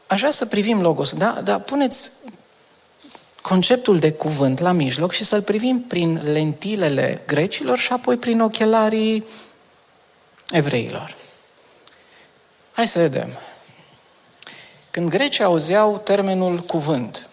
Aș 0.08 0.20
vrea 0.20 0.32
să 0.32 0.46
privim 0.46 0.82
logos, 0.82 1.14
da? 1.14 1.42
Dar 1.44 1.60
puneți 1.60 2.10
conceptul 3.42 4.00
de 4.00 4.12
cuvânt 4.12 4.60
la 4.60 4.72
mijloc 4.72 5.12
și 5.12 5.24
să-l 5.24 5.42
privim 5.42 5.80
prin 5.88 6.22
lentilele 6.24 7.22
grecilor 7.28 7.78
și 7.78 7.94
apoi 7.94 8.18
prin 8.18 8.42
ochelarii 8.42 9.26
evreilor. 10.52 11.16
Hai 12.72 12.88
să 12.88 13.00
vedem. 13.00 13.30
Când 14.92 15.10
grecii 15.10 15.44
auzeau 15.44 16.02
termenul 16.04 16.60
cuvânt, 16.60 17.28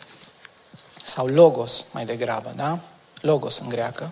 sau 1.05 1.27
logos 1.27 1.87
mai 1.93 2.05
degrabă, 2.05 2.53
da? 2.57 2.79
Logos 3.21 3.59
în 3.59 3.69
greacă, 3.69 4.11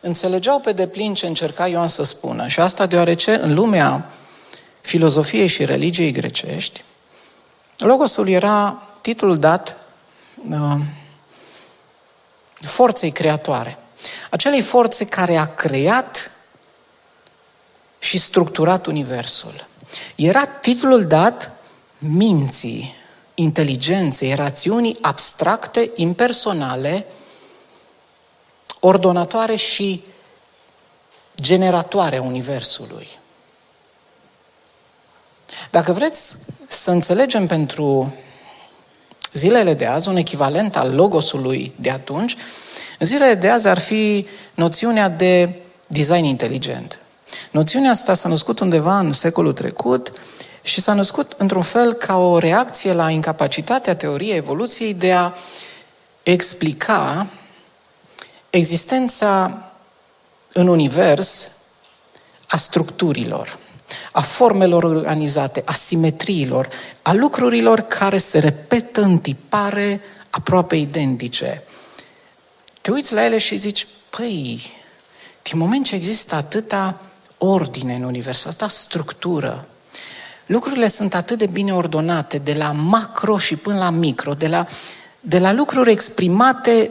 înțelegeau 0.00 0.60
pe 0.60 0.72
deplin 0.72 1.14
ce 1.14 1.26
încerca 1.26 1.66
Ioan 1.66 1.88
să 1.88 2.02
spună. 2.02 2.46
Și 2.46 2.60
asta 2.60 2.86
deoarece 2.86 3.34
în 3.34 3.54
lumea 3.54 4.10
filozofiei 4.80 5.46
și 5.46 5.64
religiei 5.64 6.12
grecești, 6.12 6.84
logosul 7.78 8.28
era 8.28 8.82
titlul 9.00 9.38
dat 9.38 9.76
uh, 10.50 10.76
forței 12.54 13.10
creatoare. 13.10 13.78
Acelei 14.30 14.62
forțe 14.62 15.04
care 15.04 15.36
a 15.36 15.54
creat 15.54 16.30
și 17.98 18.18
structurat 18.18 18.86
Universul. 18.86 19.66
Era 20.14 20.44
titlul 20.44 21.06
dat 21.06 21.52
minții, 21.98 22.94
inteligenței, 23.34 24.34
rațiunii 24.34 24.98
abstracte, 25.00 25.90
impersonale, 25.94 27.06
ordonatoare 28.80 29.54
și 29.54 30.02
generatoare 31.40 32.16
a 32.16 32.22
Universului. 32.22 33.08
Dacă 35.70 35.92
vreți 35.92 36.36
să 36.68 36.90
înțelegem 36.90 37.46
pentru 37.46 38.14
zilele 39.32 39.74
de 39.74 39.86
azi 39.86 40.08
un 40.08 40.16
echivalent 40.16 40.76
al 40.76 40.94
logosului 40.94 41.72
de 41.76 41.90
atunci, 41.90 42.36
în 42.98 43.06
zilele 43.06 43.34
de 43.34 43.48
azi 43.48 43.68
ar 43.68 43.78
fi 43.78 44.28
noțiunea 44.54 45.08
de 45.08 45.54
design 45.86 46.24
inteligent. 46.24 46.98
Noțiunea 47.50 47.90
asta 47.90 48.14
s-a 48.14 48.28
născut 48.28 48.58
undeva 48.58 48.98
în 48.98 49.12
secolul 49.12 49.52
trecut 49.52 50.12
și 50.62 50.80
s-a 50.80 50.94
născut 50.94 51.34
într-un 51.36 51.62
fel 51.62 51.92
ca 51.92 52.18
o 52.18 52.38
reacție 52.38 52.92
la 52.92 53.10
incapacitatea 53.10 53.96
teoriei 53.96 54.36
evoluției 54.36 54.94
de 54.94 55.12
a 55.12 55.32
explica 56.22 57.26
existența 58.50 59.62
în 60.52 60.68
univers 60.68 61.50
a 62.48 62.56
structurilor, 62.56 63.58
a 64.12 64.20
formelor 64.20 64.84
organizate, 64.84 65.62
a 65.64 65.72
simetriilor, 65.72 66.68
a 67.02 67.12
lucrurilor 67.12 67.80
care 67.80 68.18
se 68.18 68.38
repetă 68.38 69.00
în 69.00 69.18
tipare 69.18 70.00
aproape 70.30 70.76
identice. 70.76 71.62
Te 72.80 72.90
uiți 72.90 73.12
la 73.12 73.24
ele 73.24 73.38
și 73.38 73.56
zici, 73.56 73.86
păi, 74.10 74.72
din 75.42 75.58
moment 75.58 75.84
ce 75.84 75.94
există 75.94 76.34
atâta 76.34 77.00
ordine 77.38 77.94
în 77.94 78.02
univers, 78.02 78.44
atâta 78.44 78.68
structură, 78.68 79.66
lucrurile 80.46 80.88
sunt 80.88 81.14
atât 81.14 81.38
de 81.38 81.46
bine 81.46 81.74
ordonate, 81.74 82.38
de 82.38 82.52
la 82.52 82.72
macro 82.72 83.38
și 83.38 83.56
până 83.56 83.78
la 83.78 83.90
micro, 83.90 84.34
de 84.34 84.46
la, 84.46 84.66
de 85.20 85.38
la 85.38 85.52
lucruri 85.52 85.90
exprimate 85.90 86.90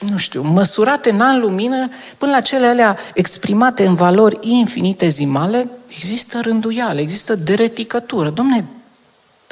nu 0.00 0.18
știu, 0.18 0.42
măsurate 0.42 1.10
în 1.10 1.20
an 1.20 1.40
lumină, 1.40 1.88
până 2.18 2.32
la 2.32 2.40
cele 2.40 2.66
alea 2.66 2.98
exprimate 3.14 3.86
în 3.86 3.94
valori 3.94 4.38
infinitezimale, 4.40 5.68
există 5.88 6.40
rânduială, 6.40 7.00
există 7.00 7.34
dereticătură. 7.34 8.30
Domne, 8.30 8.68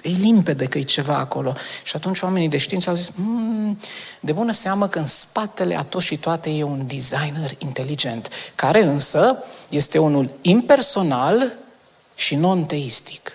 e 0.02 0.08
limpede 0.08 0.66
că 0.66 0.78
e 0.78 0.82
ceva 0.82 1.16
acolo. 1.16 1.54
Și 1.82 1.96
atunci 1.96 2.20
oamenii 2.20 2.48
de 2.48 2.58
știință 2.58 2.90
au 2.90 2.96
zis, 2.96 3.10
mmm, 3.14 3.78
de 4.20 4.32
bună 4.32 4.52
seamă 4.52 4.88
că 4.88 4.98
în 4.98 5.06
spatele 5.06 5.78
a 5.78 5.82
tot 5.82 6.02
și 6.02 6.16
toate 6.16 6.50
e 6.50 6.62
un 6.62 6.86
designer 6.86 7.54
inteligent, 7.58 8.28
care 8.54 8.82
însă 8.82 9.44
este 9.68 9.98
unul 9.98 10.30
impersonal 10.40 11.52
și 12.14 12.34
non-teistic. 12.34 13.32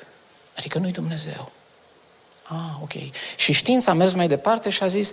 Adică 0.58 0.80
nu-i 0.80 0.91
Dumnezeu. 0.91 1.52
Ah, 2.43 2.82
ok. 2.82 2.91
Și 3.36 3.52
știința 3.52 3.91
a 3.91 3.93
mers 3.93 4.13
mai 4.13 4.28
departe 4.28 4.69
și 4.69 4.84
a 4.84 4.88
zis, 4.88 5.12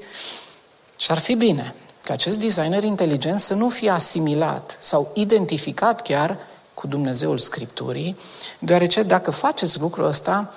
și 0.97 1.11
ar 1.11 1.19
fi 1.19 1.35
bine 1.35 1.75
ca 2.11 2.17
acest 2.17 2.41
designer 2.41 2.85
inteligent 2.85 3.41
să 3.41 3.55
nu 3.55 3.69
fie 3.69 3.91
asimilat 3.91 4.77
sau 4.81 5.11
identificat 5.15 6.03
chiar 6.03 6.37
cu 6.75 6.87
Dumnezeul 6.87 7.39
Scripturii, 7.39 8.19
deoarece 8.59 9.03
dacă 9.03 9.31
faceți 9.31 9.81
lucrul 9.81 10.05
ăsta, 10.05 10.55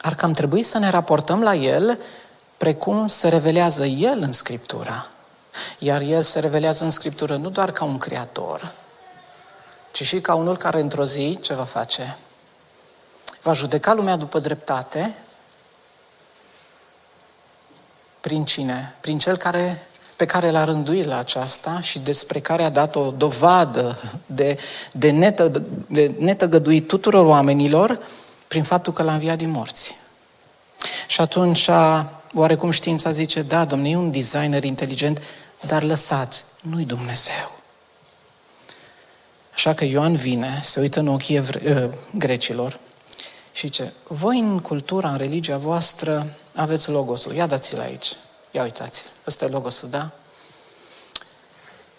ar 0.00 0.14
cam 0.14 0.32
trebui 0.32 0.62
să 0.62 0.78
ne 0.78 0.90
raportăm 0.90 1.42
la 1.42 1.54
el 1.54 1.98
precum 2.56 3.08
se 3.08 3.28
revelează 3.28 3.84
el 3.84 4.18
în 4.20 4.32
Scriptura. 4.32 5.06
Iar 5.78 6.00
el 6.00 6.22
se 6.22 6.40
revelează 6.40 6.84
în 6.84 6.90
Scriptură 6.90 7.36
nu 7.36 7.50
doar 7.50 7.72
ca 7.72 7.84
un 7.84 7.98
creator, 7.98 8.72
ci 9.92 10.02
și 10.02 10.20
ca 10.20 10.34
unul 10.34 10.56
care 10.56 10.80
într-o 10.80 11.04
zi 11.04 11.38
ce 11.40 11.54
va 11.54 11.64
face? 11.64 12.18
Va 13.42 13.52
judeca 13.52 13.92
lumea 13.92 14.16
după 14.16 14.38
dreptate 14.38 15.14
prin 18.20 18.44
cine? 18.44 18.94
Prin 19.00 19.18
cel 19.18 19.36
care 19.36 19.88
pe 20.16 20.24
care 20.26 20.50
l-a 20.50 20.64
rânduit 20.64 21.04
la 21.04 21.18
aceasta 21.18 21.80
și 21.80 21.98
despre 21.98 22.40
care 22.40 22.62
a 22.62 22.68
dat 22.68 22.96
o 22.96 23.10
dovadă 23.10 23.98
de, 24.26 24.58
de, 24.92 25.10
netă, 25.10 25.62
de 25.86 26.14
netăgăduit 26.18 26.88
tuturor 26.88 27.26
oamenilor 27.26 27.98
prin 28.48 28.62
faptul 28.62 28.92
că 28.92 29.02
l-a 29.02 29.12
înviat 29.12 29.36
din 29.36 29.50
morți. 29.50 29.94
Și 31.06 31.20
atunci, 31.20 31.68
oarecum 32.34 32.70
știința 32.70 33.10
zice, 33.10 33.42
da, 33.42 33.64
domnule, 33.64 33.90
e 33.90 33.96
un 33.96 34.10
designer 34.10 34.64
inteligent, 34.64 35.22
dar 35.66 35.82
lăsați, 35.82 36.44
nu-i 36.60 36.84
Dumnezeu. 36.84 37.52
Așa 39.54 39.74
că 39.74 39.84
Ioan 39.84 40.16
vine, 40.16 40.60
se 40.62 40.80
uită 40.80 41.00
în 41.00 41.08
ochii 41.08 41.36
evre- 41.36 41.82
uh, 41.84 41.90
grecilor 42.18 42.78
și 43.52 43.66
zice, 43.66 43.92
voi 44.06 44.38
în 44.38 44.58
cultura, 44.58 45.10
în 45.10 45.16
religia 45.16 45.56
voastră, 45.56 46.26
aveți 46.54 46.90
logosul. 46.90 47.34
Ia 47.34 47.46
dați-l 47.46 47.80
aici. 47.80 48.12
Ia 48.54 48.62
uitați. 48.62 49.04
Ăsta 49.26 49.44
e 49.44 49.48
logosul, 49.48 49.88
da? 49.88 50.10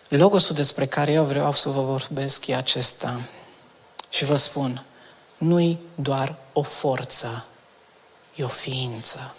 Logosul 0.08 0.56
despre 0.56 0.86
care 0.86 1.12
eu 1.12 1.24
vreau 1.24 1.54
să 1.54 1.70
vă 1.70 1.82
vorbesc 1.82 2.48
e 2.48 2.56
acesta. 2.56 3.22
Și 4.10 4.26
vă 4.26 4.36
spun, 4.36 4.86
nu-i 5.38 5.80
doar 5.96 6.36
o 6.54 6.62
forță, 6.62 7.46
e 8.36 8.44
o 8.44 8.48
ființă. 8.48 9.36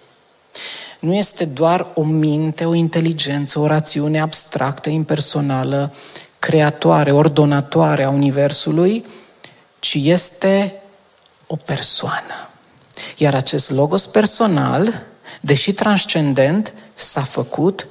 Nu 0.98 1.14
este 1.14 1.44
doar 1.44 1.86
o 1.94 2.02
minte, 2.02 2.64
o 2.64 2.74
inteligență, 2.74 3.58
o 3.58 3.66
rațiune 3.66 4.20
abstractă, 4.20 4.90
impersonală, 4.90 5.94
creatoare, 6.38 7.12
ordonatoare 7.12 8.04
a 8.04 8.10
Universului, 8.10 9.06
ci 9.78 9.94
este 9.94 10.82
o 11.46 11.56
persoană. 11.56 12.50
Iar 13.16 13.34
acest 13.34 13.70
logos 13.70 14.06
personal, 14.06 15.02
deși 15.40 15.72
transcendent, 15.72 16.72
s-a 16.94 17.22
făcut 17.22 17.86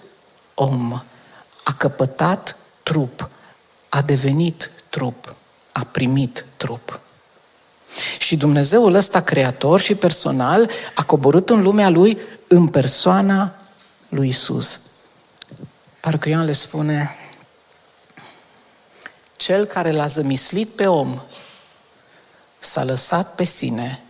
om, 0.53 1.01
a 1.63 1.73
căpătat 1.77 2.57
trup, 2.83 3.29
a 3.89 4.01
devenit 4.01 4.71
trup, 4.89 5.35
a 5.71 5.87
primit 5.91 6.45
trup. 6.57 6.99
Și 8.19 8.37
Dumnezeul 8.37 8.93
ăsta 8.93 9.21
creator 9.21 9.79
și 9.79 9.95
personal 9.95 10.69
a 10.95 11.03
coborât 11.03 11.49
în 11.49 11.61
lumea 11.61 11.89
lui 11.89 12.19
în 12.47 12.67
persoana 12.67 13.55
lui 14.09 14.27
Isus. 14.27 14.79
Parcă 15.99 16.29
Ioan 16.29 16.45
le 16.45 16.51
spune, 16.51 17.15
cel 19.37 19.65
care 19.65 19.91
l-a 19.91 20.07
zămislit 20.07 20.69
pe 20.69 20.87
om 20.87 21.21
s-a 22.59 22.83
lăsat 22.83 23.35
pe 23.35 23.43
sine 23.43 24.03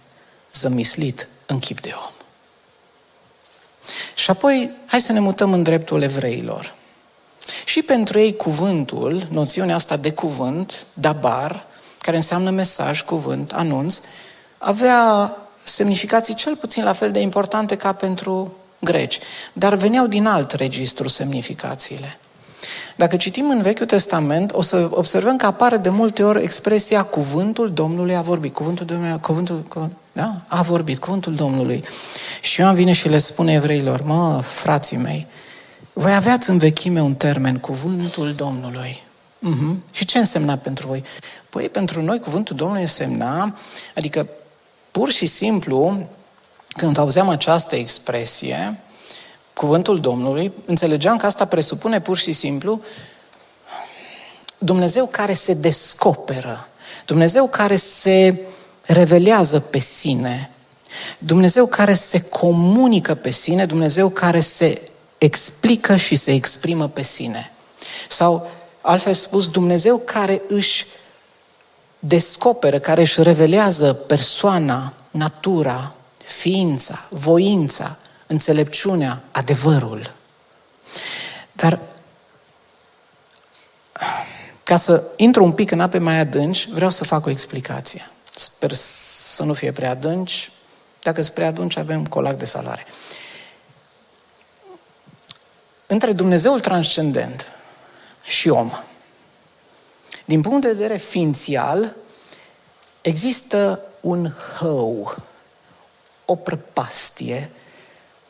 zămislit 0.53 1.27
în 1.45 1.59
chip 1.59 1.81
de 1.81 1.93
om. 2.05 2.13
Și 4.25 4.31
apoi, 4.31 4.69
hai 4.85 5.01
să 5.01 5.11
ne 5.11 5.19
mutăm 5.19 5.53
în 5.53 5.63
dreptul 5.63 6.01
evreilor. 6.01 6.73
Și 7.65 7.81
pentru 7.81 8.19
ei 8.19 8.35
cuvântul, 8.35 9.27
noțiunea 9.31 9.75
asta 9.75 9.97
de 9.97 10.11
cuvânt, 10.11 10.85
dabar, 10.93 11.65
care 11.97 12.15
înseamnă 12.15 12.49
mesaj, 12.49 13.01
cuvânt, 13.01 13.51
anunț, 13.53 13.99
avea 14.57 15.31
semnificații 15.63 16.33
cel 16.33 16.55
puțin 16.55 16.83
la 16.83 16.93
fel 16.93 17.11
de 17.11 17.19
importante 17.19 17.75
ca 17.75 17.93
pentru 17.93 18.57
greci, 18.79 19.19
dar 19.53 19.75
veneau 19.75 20.07
din 20.07 20.25
alt 20.25 20.51
registru 20.51 21.07
semnificațiile. 21.07 22.19
Dacă 22.95 23.15
citim 23.15 23.49
în 23.49 23.61
Vechiul 23.61 23.85
Testament, 23.85 24.53
o 24.53 24.61
să 24.61 24.87
observăm 24.91 25.37
că 25.37 25.45
apare 25.45 25.77
de 25.77 25.89
multe 25.89 26.23
ori 26.23 26.43
expresia 26.43 27.03
cuvântul 27.03 27.73
Domnului 27.73 28.15
a 28.15 28.21
vorbit. 28.21 28.53
Cuvântul 28.53 28.85
Domnului, 28.85 29.19
cuvântul, 29.19 29.63
da? 30.15 30.41
a 30.47 30.61
vorbit, 30.61 30.97
cuvântul 30.97 31.35
Domnului. 31.35 31.83
Și 32.41 32.61
Ioan 32.61 32.75
vine 32.75 32.93
și 32.93 33.07
le 33.09 33.17
spune 33.17 33.53
evreilor, 33.53 34.01
mă, 34.01 34.41
frații 34.41 34.97
mei, 34.97 35.27
voi 35.93 36.15
aveați 36.15 36.49
în 36.49 36.57
vechime 36.57 37.01
un 37.01 37.15
termen, 37.15 37.57
cuvântul 37.57 38.33
Domnului. 38.33 39.03
Uh-huh. 39.39 39.75
Și 39.91 40.05
ce 40.05 40.17
însemna 40.17 40.57
pentru 40.57 40.87
voi? 40.87 41.03
Păi 41.49 41.69
pentru 41.69 42.01
noi 42.01 42.19
cuvântul 42.19 42.55
Domnului 42.55 42.81
însemna, 42.81 43.57
adică 43.95 44.27
pur 44.91 45.11
și 45.11 45.25
simplu, 45.25 46.07
când 46.67 46.97
auzeam 46.97 47.29
această 47.29 47.75
expresie, 47.75 48.79
cuvântul 49.53 49.99
Domnului, 49.99 50.51
înțelegeam 50.65 51.17
că 51.17 51.25
asta 51.25 51.45
presupune 51.45 52.01
pur 52.01 52.17
și 52.17 52.33
simplu 52.33 52.81
Dumnezeu 54.57 55.07
care 55.07 55.33
se 55.33 55.53
descoperă, 55.53 56.67
Dumnezeu 57.05 57.47
care 57.47 57.75
se 57.75 58.45
revelează 58.87 59.59
pe 59.59 59.79
sine, 59.79 60.49
Dumnezeu 61.17 61.65
care 61.65 61.93
se 61.93 62.21
comunică 62.21 63.15
pe 63.15 63.31
sine, 63.31 63.65
Dumnezeu 63.65 64.09
care 64.09 64.39
se 64.39 64.81
explică 65.17 65.95
și 65.95 66.15
se 66.15 66.31
exprimă 66.31 66.87
pe 66.87 67.03
sine. 67.03 67.51
Sau, 68.09 68.51
altfel 68.81 69.13
spus, 69.13 69.47
Dumnezeu 69.47 69.97
care 69.97 70.41
își 70.47 70.85
descoperă, 71.99 72.79
care 72.79 73.01
își 73.01 73.23
revelează 73.23 73.93
persoana, 73.93 74.93
natura, 75.11 75.93
ființa, 76.25 77.05
voința, 77.09 77.97
înțelepciunea, 78.27 79.23
adevărul. 79.31 80.13
Dar 81.51 81.79
ca 84.63 84.77
să 84.77 85.03
intru 85.15 85.43
un 85.43 85.51
pic 85.51 85.71
în 85.71 85.79
ape 85.79 85.97
mai 85.97 86.19
adânci, 86.19 86.69
vreau 86.69 86.89
să 86.89 87.03
fac 87.03 87.25
o 87.25 87.29
explicație. 87.29 88.09
Sper 88.35 88.73
să 88.73 89.43
nu 89.43 89.53
fie 89.53 89.71
prea 89.71 89.89
adânci. 89.89 90.51
Dacă 91.01 91.21
sunt 91.21 91.35
prea 91.35 91.47
adânci, 91.47 91.79
avem 91.79 92.05
colac 92.05 92.37
de 92.37 92.45
salare. 92.45 92.85
Între 95.87 96.11
Dumnezeul 96.13 96.59
transcendent 96.59 97.51
și 98.23 98.49
om, 98.49 98.71
din 100.25 100.41
punct 100.41 100.61
de 100.61 100.71
vedere 100.71 100.97
ființial, 100.97 101.95
există 103.01 103.81
un 104.01 104.35
hău, 104.57 105.15
o 106.25 106.35
prăpastie 106.35 107.51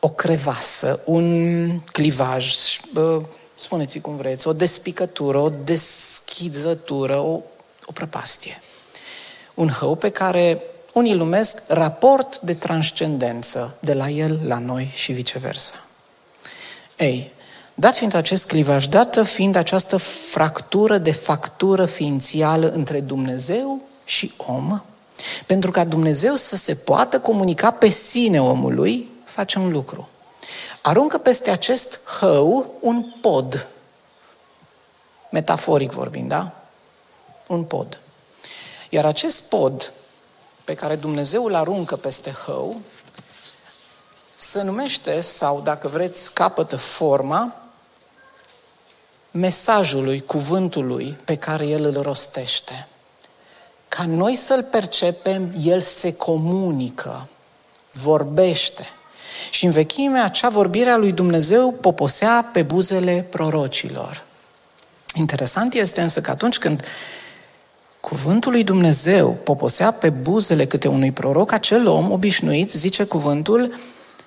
o 0.06 0.08
crevasă, 0.08 1.00
un 1.04 1.80
clivaj, 1.80 2.54
spuneți 3.54 3.98
cum 3.98 4.16
vreți, 4.16 4.48
o 4.48 4.52
despicătură, 4.52 5.38
o 5.38 5.48
deschizătură, 5.48 7.18
o, 7.18 7.40
o 7.84 7.92
prăpastie. 7.92 8.60
Un 9.56 9.68
hău 9.68 9.94
pe 9.94 10.10
care 10.10 10.62
unii 10.92 11.14
lumesc 11.14 11.62
raport 11.68 12.40
de 12.40 12.54
transcendență 12.54 13.76
de 13.80 13.94
la 13.94 14.08
el 14.08 14.40
la 14.46 14.58
noi 14.58 14.90
și 14.94 15.12
viceversa. 15.12 15.74
Ei, 16.96 17.32
dat 17.74 17.96
fiind 17.96 18.14
acest 18.14 18.46
clivaj, 18.46 18.86
dată 18.86 19.22
fiind 19.22 19.56
această 19.56 19.96
fractură 19.96 20.98
de 20.98 21.12
factură 21.12 21.86
ființială 21.86 22.70
între 22.70 23.00
Dumnezeu 23.00 23.80
și 24.04 24.32
om, 24.36 24.82
pentru 25.46 25.70
ca 25.70 25.84
Dumnezeu 25.84 26.34
să 26.34 26.56
se 26.56 26.74
poată 26.74 27.20
comunica 27.20 27.70
pe 27.70 27.88
sine 27.88 28.42
omului, 28.42 29.08
face 29.24 29.58
un 29.58 29.72
lucru. 29.72 30.08
Aruncă 30.82 31.18
peste 31.18 31.50
acest 31.50 32.00
hău 32.20 32.74
un 32.80 33.04
pod. 33.20 33.66
Metaforic 35.30 35.90
vorbind, 35.90 36.28
da? 36.28 36.52
Un 37.46 37.64
pod. 37.64 38.00
Iar 38.96 39.04
acest 39.04 39.42
pod 39.42 39.92
pe 40.64 40.74
care 40.74 40.96
Dumnezeu 40.96 41.44
îl 41.44 41.54
aruncă 41.54 41.96
peste 41.96 42.30
hău 42.30 42.80
se 44.36 44.62
numește, 44.62 45.20
sau 45.20 45.60
dacă 45.60 45.88
vreți, 45.88 46.32
capătă 46.32 46.76
forma 46.76 47.54
mesajului, 49.30 50.20
cuvântului 50.20 51.18
pe 51.24 51.36
care 51.36 51.66
El 51.66 51.84
îl 51.84 52.02
rostește. 52.02 52.86
Ca 53.88 54.04
noi 54.04 54.36
să-L 54.36 54.62
percepem, 54.62 55.54
El 55.62 55.80
se 55.80 56.14
comunică, 56.14 57.28
vorbește. 57.92 58.88
Și 59.50 59.64
în 59.64 59.70
vechime, 59.70 60.18
acea 60.18 60.48
vorbire 60.48 60.90
a 60.90 60.96
lui 60.96 61.12
Dumnezeu 61.12 61.72
poposea 61.72 62.50
pe 62.52 62.62
buzele 62.62 63.26
prorocilor. 63.30 64.24
Interesant 65.14 65.74
este 65.74 66.00
însă 66.00 66.20
că 66.20 66.30
atunci 66.30 66.58
când 66.58 66.84
cuvântul 68.08 68.52
lui 68.52 68.64
Dumnezeu 68.64 69.38
poposea 69.44 69.90
pe 69.90 70.10
buzele 70.10 70.64
câte 70.64 70.88
unui 70.88 71.12
proroc, 71.12 71.52
acel 71.52 71.88
om 71.88 72.10
obișnuit, 72.10 72.70
zice 72.70 73.04
cuvântul, 73.04 73.74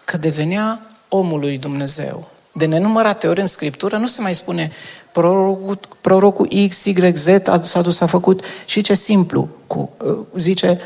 că 0.06 0.18
devenea 0.18 0.82
omul 1.08 1.40
lui 1.40 1.58
Dumnezeu. 1.58 2.30
De 2.52 2.66
nenumărate 2.66 3.28
ori 3.28 3.40
în 3.40 3.46
Scriptură 3.46 3.98
nu 3.98 4.08
se 4.08 4.22
mai 4.22 4.36
spune 4.36 4.72
prorocul, 5.12 5.80
prorocul 6.02 6.68
X, 6.70 6.86
Y, 6.86 7.12
Z 7.14 7.28
s-a 7.62 7.82
dus, 7.82 8.00
a 8.00 8.06
făcut 8.06 8.42
și 8.66 8.82
ce 8.82 8.94
simplu, 8.94 9.50
cu, 9.68 9.92
zice 10.36 10.80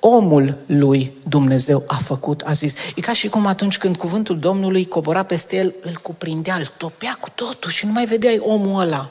omul 0.00 0.56
lui 0.66 1.12
Dumnezeu 1.28 1.84
a 1.86 1.94
făcut, 1.94 2.42
a 2.44 2.52
zis. 2.52 2.74
E 2.94 3.00
ca 3.00 3.12
și 3.12 3.28
cum 3.28 3.46
atunci 3.46 3.78
când 3.78 3.96
cuvântul 3.96 4.38
Domnului 4.38 4.84
cobora 4.84 5.22
peste 5.22 5.56
el, 5.56 5.74
îl 5.80 5.98
cuprindea, 6.02 6.54
îl 6.54 6.72
topea 6.76 7.16
cu 7.20 7.28
totul 7.34 7.70
și 7.70 7.86
nu 7.86 7.92
mai 7.92 8.04
vedeai 8.04 8.38
omul 8.40 8.80
ăla. 8.80 9.10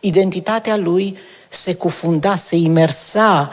Identitatea 0.00 0.76
lui 0.76 1.16
se 1.54 1.74
cufunda, 1.74 2.36
se 2.36 2.56
imersa 2.56 3.52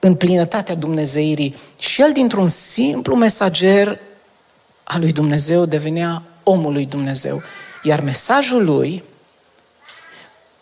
în 0.00 0.14
plinătatea 0.14 0.74
Dumnezeirii 0.74 1.56
și 1.78 2.02
el 2.02 2.12
dintr-un 2.12 2.48
simplu 2.48 3.14
mesager 3.14 3.98
al 4.84 5.00
lui 5.00 5.12
Dumnezeu 5.12 5.64
devenea 5.64 6.22
omul 6.42 6.72
lui 6.72 6.86
Dumnezeu. 6.86 7.42
Iar 7.82 8.00
mesajul 8.00 8.64
lui, 8.64 9.04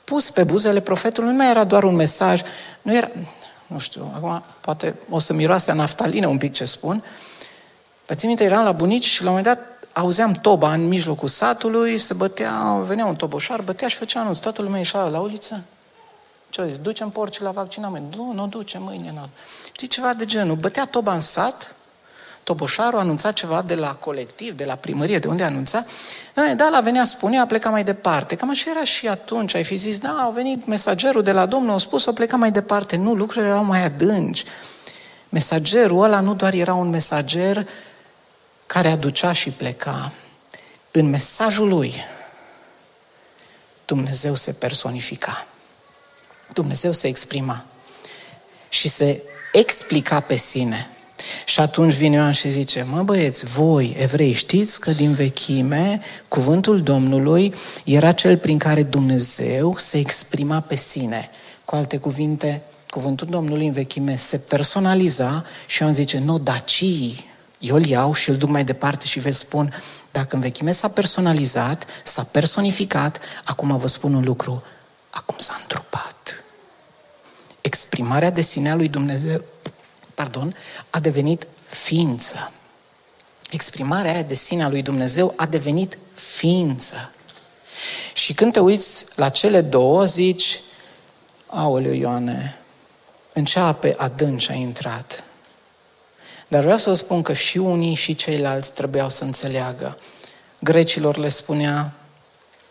pus 0.04 0.30
pe 0.30 0.44
buzele 0.44 0.80
profetului, 0.80 1.30
nu 1.30 1.36
mai 1.36 1.50
era 1.50 1.64
doar 1.64 1.84
un 1.84 1.94
mesaj, 1.94 2.42
nu 2.82 2.94
era, 2.94 3.10
nu 3.66 3.78
știu, 3.78 4.12
acum 4.14 4.44
poate 4.60 4.94
o 5.10 5.18
să 5.18 5.32
miroase 5.32 5.70
a 5.70 5.74
naftalină 5.74 6.26
un 6.26 6.38
pic 6.38 6.52
ce 6.52 6.64
spun, 6.64 7.04
Dar 8.06 8.16
țin 8.16 8.28
minte, 8.28 8.44
eram 8.44 8.64
la 8.64 8.72
bunici 8.72 9.04
și 9.04 9.22
la 9.22 9.30
un 9.30 9.36
moment 9.36 9.56
dat 9.56 9.75
auzeam 9.98 10.32
toba 10.32 10.72
în 10.72 10.88
mijlocul 10.88 11.28
satului, 11.28 11.98
se 11.98 12.14
bătea, 12.14 12.82
venea 12.86 13.06
un 13.06 13.16
toboșar, 13.16 13.60
bătea 13.60 13.88
și 13.88 13.96
făcea 13.96 14.20
anunț. 14.20 14.38
Toată 14.38 14.62
lumea 14.62 14.78
ieșea 14.78 15.00
la 15.00 15.20
uliță. 15.20 15.62
Ce 16.50 16.66
zis? 16.66 16.78
Ducem 16.78 17.10
porci 17.10 17.40
la 17.40 17.50
vaccinament. 17.50 18.14
Nu, 18.16 18.32
nu 18.32 18.46
ducem 18.46 18.82
mâine. 18.82 19.10
Nu. 19.14 19.28
Știi 19.72 19.88
ceva 19.88 20.14
de 20.14 20.24
genul? 20.24 20.56
Bătea 20.56 20.84
toba 20.84 21.12
în 21.12 21.20
sat, 21.20 21.74
toboșarul 22.42 22.98
anunța 22.98 23.32
ceva 23.32 23.62
de 23.62 23.74
la 23.74 23.94
colectiv, 23.94 24.56
de 24.56 24.64
la 24.64 24.74
primărie, 24.74 25.18
de 25.18 25.28
unde 25.28 25.44
anunța. 25.44 25.84
Da, 26.56 26.68
la 26.68 26.80
venea, 26.80 27.04
spunea, 27.04 27.42
a 27.42 27.46
plecat 27.46 27.72
mai 27.72 27.84
departe. 27.84 28.34
Cam 28.34 28.50
așa 28.50 28.70
era 28.70 28.84
și 28.84 29.08
atunci. 29.08 29.54
Ai 29.54 29.64
fi 29.64 29.76
zis, 29.76 29.98
da, 29.98 30.22
a 30.26 30.30
venit 30.30 30.66
mesagerul 30.66 31.22
de 31.22 31.32
la 31.32 31.46
Domnul, 31.46 31.74
a 31.74 31.78
spus, 31.78 32.06
a 32.06 32.12
plecat 32.12 32.38
mai 32.38 32.50
departe. 32.50 32.96
Nu, 32.96 33.14
lucrurile 33.14 33.50
erau 33.50 33.64
mai 33.64 33.84
adânci. 33.84 34.44
Mesagerul 35.28 36.02
ăla 36.02 36.20
nu 36.20 36.34
doar 36.34 36.52
era 36.52 36.74
un 36.74 36.88
mesager 36.88 37.66
care 38.66 38.88
aducea 38.88 39.32
și 39.32 39.50
pleca. 39.50 40.12
În 40.92 41.08
mesajul 41.08 41.68
lui, 41.68 41.94
Dumnezeu 43.84 44.34
se 44.34 44.52
personifica. 44.52 45.46
Dumnezeu 46.52 46.92
se 46.92 47.08
exprima 47.08 47.64
și 48.68 48.88
se 48.88 49.22
explica 49.52 50.20
pe 50.20 50.36
sine. 50.36 50.88
Și 51.44 51.60
atunci 51.60 51.94
vine 51.94 52.16
Ioan 52.16 52.32
și 52.32 52.50
zice, 52.50 52.86
mă 52.90 53.02
băieți, 53.02 53.44
voi, 53.44 53.96
evrei, 53.98 54.32
știți 54.32 54.80
că 54.80 54.90
din 54.90 55.12
vechime 55.12 56.00
cuvântul 56.28 56.82
Domnului 56.82 57.54
era 57.84 58.12
cel 58.12 58.38
prin 58.38 58.58
care 58.58 58.82
Dumnezeu 58.82 59.76
se 59.78 59.98
exprima 59.98 60.60
pe 60.60 60.76
sine. 60.76 61.30
Cu 61.64 61.74
alte 61.74 61.96
cuvinte, 61.96 62.62
cuvântul 62.90 63.26
Domnului 63.26 63.66
în 63.66 63.72
vechime 63.72 64.16
se 64.16 64.38
personaliza 64.38 65.44
și 65.66 65.82
Ioan 65.82 65.94
zice, 65.94 66.18
nu, 66.18 66.38
dacii, 66.38 67.24
eu 67.58 67.74
îl 67.74 67.86
iau 67.86 68.14
și 68.14 68.30
îl 68.30 68.36
duc 68.36 68.48
mai 68.48 68.64
departe 68.64 69.06
și 69.06 69.20
vă 69.20 69.30
spun, 69.30 69.74
dacă 70.12 70.34
în 70.34 70.40
vechime 70.40 70.72
s-a 70.72 70.88
personalizat, 70.88 71.86
s-a 72.04 72.22
personificat, 72.22 73.20
acum 73.44 73.78
vă 73.78 73.86
spun 73.86 74.14
un 74.14 74.24
lucru, 74.24 74.62
acum 75.10 75.34
s-a 75.38 75.58
întrupat. 75.60 76.44
Exprimarea 77.60 78.30
de 78.30 78.40
sine 78.40 78.70
a 78.70 78.74
lui 78.74 78.88
Dumnezeu, 78.88 79.42
pardon, 80.14 80.56
a 80.90 81.00
devenit 81.00 81.46
ființă. 81.66 82.52
Exprimarea 83.50 84.12
aia 84.12 84.22
de 84.22 84.34
sine 84.34 84.62
a 84.62 84.68
lui 84.68 84.82
Dumnezeu 84.82 85.32
a 85.36 85.46
devenit 85.46 85.98
ființă. 86.14 87.12
Și 88.14 88.34
când 88.34 88.52
te 88.52 88.60
uiți 88.60 89.06
la 89.14 89.28
cele 89.28 89.60
două, 89.60 90.04
zici, 90.04 90.60
aoleu 91.46 91.92
Ioane, 91.92 92.58
în 93.32 93.44
ce 93.44 93.58
ape 93.58 93.94
adânci 93.98 94.50
a 94.50 94.54
intrat? 94.54 95.24
Dar 96.48 96.62
vreau 96.62 96.78
să 96.78 96.94
spun 96.94 97.22
că 97.22 97.32
și 97.32 97.58
unii 97.58 97.94
și 97.94 98.14
ceilalți 98.14 98.72
trebuiau 98.72 99.08
să 99.08 99.24
înțeleagă. 99.24 99.98
Grecilor 100.60 101.16
le 101.16 101.28
spunea, 101.28 101.92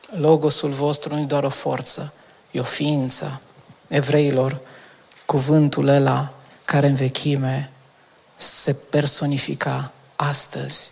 logosul 0.09 0.69
vostru 0.71 1.13
nu 1.13 1.19
e 1.19 1.23
doar 1.23 1.43
o 1.43 1.49
forță, 1.49 2.13
e 2.51 2.59
o 2.59 2.63
ființă. 2.63 3.41
Evreilor, 3.87 4.59
cuvântul 5.25 5.87
ăla 5.87 6.33
care 6.65 6.87
în 6.87 6.95
vechime 6.95 7.71
se 8.35 8.73
personifica 8.73 9.91
astăzi 10.15 10.91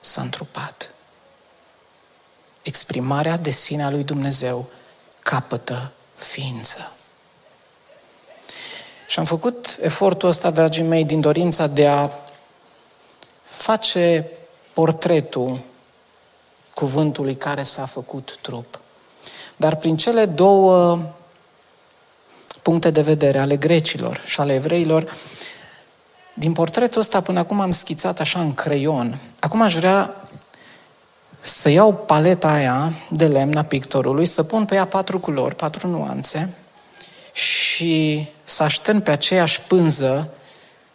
s-a 0.00 0.22
întrupat. 0.22 0.90
Exprimarea 2.62 3.36
de 3.36 3.50
sine 3.50 3.84
a 3.84 3.90
lui 3.90 4.04
Dumnezeu 4.04 4.70
capătă 5.22 5.92
ființă. 6.14 6.92
Și 9.10 9.18
am 9.18 9.24
făcut 9.24 9.78
efortul 9.80 10.28
ăsta, 10.28 10.50
dragii 10.50 10.82
mei, 10.82 11.04
din 11.04 11.20
dorința 11.20 11.66
de 11.66 11.88
a 11.88 12.08
face 13.44 14.30
portretul 14.72 15.60
cuvântului 16.74 17.36
care 17.36 17.62
s-a 17.62 17.86
făcut 17.86 18.38
trup. 18.40 18.80
Dar 19.56 19.76
prin 19.76 19.96
cele 19.96 20.26
două 20.26 20.98
puncte 22.62 22.90
de 22.90 23.00
vedere 23.00 23.38
ale 23.38 23.56
grecilor 23.56 24.22
și 24.26 24.40
ale 24.40 24.54
evreilor, 24.54 25.16
din 26.34 26.52
portretul 26.52 27.00
ăsta 27.00 27.20
până 27.20 27.38
acum 27.38 27.60
am 27.60 27.72
schițat 27.72 28.20
așa 28.20 28.40
în 28.40 28.54
creion. 28.54 29.18
Acum 29.40 29.62
aș 29.62 29.74
vrea 29.74 30.14
să 31.40 31.68
iau 31.68 31.94
paleta 31.94 32.48
aia 32.48 32.92
de 33.08 33.26
lemn 33.26 33.56
a 33.56 33.64
pictorului, 33.64 34.26
să 34.26 34.42
pun 34.42 34.64
pe 34.64 34.74
ea 34.74 34.86
patru 34.86 35.20
culori, 35.20 35.54
patru 35.54 35.88
nuanțe 35.88 36.54
și 37.32 38.26
să 38.44 38.62
aștern 38.62 39.00
pe 39.00 39.10
aceeași 39.10 39.60
pânză 39.60 40.30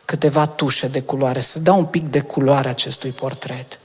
câteva 0.05 0.47
tușe 0.47 0.87
de 0.87 1.01
culoare, 1.01 1.39
să 1.39 1.59
dau 1.59 1.77
un 1.77 1.85
pic 1.85 2.03
de 2.03 2.19
culoare 2.19 2.69
acestui 2.69 3.11
portret. 3.11 3.79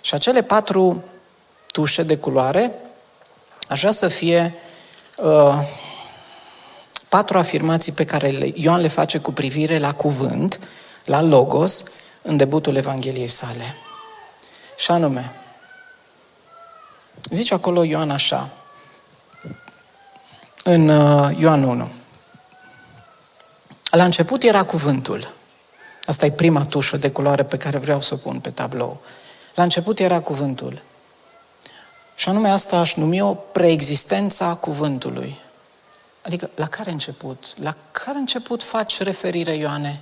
Și 0.00 0.14
acele 0.14 0.42
patru 0.42 1.04
tușe 1.72 2.02
de 2.02 2.16
culoare 2.16 2.72
aș 3.68 3.80
vrea 3.80 3.92
să 3.92 4.08
fie 4.08 4.54
uh, 5.16 5.58
patru 7.08 7.38
afirmații 7.38 7.92
pe 7.92 8.04
care 8.04 8.52
Ioan 8.54 8.80
le 8.80 8.88
face 8.88 9.18
cu 9.18 9.32
privire 9.32 9.78
la 9.78 9.94
cuvânt, 9.94 10.60
la 11.04 11.20
logos, 11.20 11.84
în 12.22 12.36
debutul 12.36 12.76
Evangheliei 12.76 13.28
sale. 13.28 13.74
Și 14.76 14.90
anume, 14.90 15.32
zice 17.30 17.54
acolo 17.54 17.82
Ioan 17.82 18.10
așa, 18.10 18.50
în 20.66 20.88
uh, 20.88 21.38
Ioan 21.38 21.62
1. 21.62 21.88
La 23.90 24.04
început 24.04 24.42
era 24.42 24.62
cuvântul. 24.62 25.32
Asta 26.04 26.26
e 26.26 26.30
prima 26.30 26.64
tușă 26.64 26.96
de 26.96 27.10
culoare 27.10 27.42
pe 27.42 27.56
care 27.56 27.78
vreau 27.78 28.00
să 28.00 28.14
o 28.14 28.16
pun 28.16 28.40
pe 28.40 28.50
tablou. 28.50 29.00
La 29.54 29.62
început 29.62 29.98
era 29.98 30.20
cuvântul. 30.20 30.82
Și 32.14 32.28
anume 32.28 32.48
asta 32.48 32.78
aș 32.78 32.94
numi 32.94 33.20
o 33.20 33.34
preexistența 33.34 34.54
cuvântului. 34.54 35.38
Adică, 36.22 36.50
la 36.54 36.66
care 36.66 36.90
început? 36.90 37.44
La 37.62 37.74
care 37.90 38.18
început 38.18 38.62
faci 38.62 39.00
referire, 39.00 39.54
Ioane? 39.54 40.00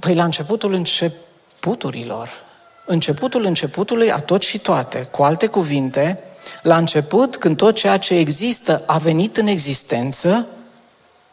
Păi 0.00 0.14
la 0.14 0.24
începutul 0.24 0.72
începuturilor. 0.72 2.30
Începutul 2.84 3.44
începutului 3.44 4.12
a 4.12 4.20
tot 4.20 4.42
și 4.42 4.58
toate. 4.58 5.02
Cu 5.02 5.22
alte 5.22 5.46
cuvinte, 5.46 6.18
la 6.64 6.76
început, 6.76 7.36
când 7.36 7.56
tot 7.56 7.74
ceea 7.74 7.96
ce 7.96 8.14
există 8.14 8.82
a 8.86 8.98
venit 8.98 9.36
în 9.36 9.46
existență, 9.46 10.46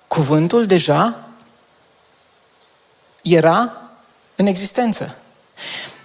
cuvântul 0.08 0.66
deja 0.66 1.30
era 3.22 3.82
în 4.36 4.46
existență. 4.46 5.16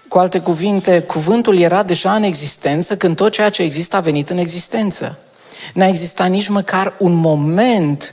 Cu 0.08 0.18
alte 0.18 0.40
cuvinte, 0.40 1.02
cuvântul 1.02 1.58
era 1.58 1.82
deja 1.82 2.14
în 2.14 2.22
existență 2.22 2.96
când 2.96 3.16
tot 3.16 3.32
ceea 3.32 3.50
ce 3.50 3.62
există 3.62 3.96
a 3.96 4.00
venit 4.00 4.30
în 4.30 4.38
existență. 4.38 5.18
N-a 5.74 5.86
existat 5.86 6.30
nici 6.30 6.48
măcar 6.48 6.94
un 6.98 7.12
moment 7.12 8.12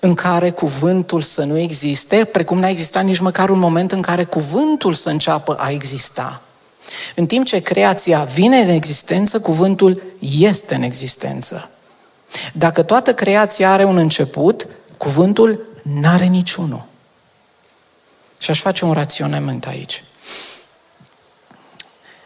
în 0.00 0.14
care 0.14 0.50
cuvântul 0.50 1.22
să 1.22 1.44
nu 1.44 1.58
existe, 1.58 2.24
precum 2.24 2.58
n-a 2.58 2.68
existat 2.68 3.04
nici 3.04 3.18
măcar 3.18 3.50
un 3.50 3.58
moment 3.58 3.92
în 3.92 4.02
care 4.02 4.24
cuvântul 4.24 4.94
să 4.94 5.10
înceapă 5.10 5.54
a 5.54 5.70
exista. 5.70 6.42
În 7.14 7.26
timp 7.26 7.46
ce 7.46 7.62
creația 7.62 8.24
vine 8.24 8.58
în 8.58 8.68
existență, 8.68 9.40
cuvântul 9.40 10.02
este 10.38 10.74
în 10.74 10.82
existență. 10.82 11.70
Dacă 12.52 12.82
toată 12.82 13.14
creația 13.14 13.72
are 13.72 13.84
un 13.84 13.96
început, 13.96 14.66
cuvântul 14.96 15.80
n-are 15.82 16.24
niciunul. 16.24 16.84
Și 18.38 18.50
aș 18.50 18.60
face 18.60 18.84
un 18.84 18.92
raționament 18.92 19.66
aici. 19.66 20.04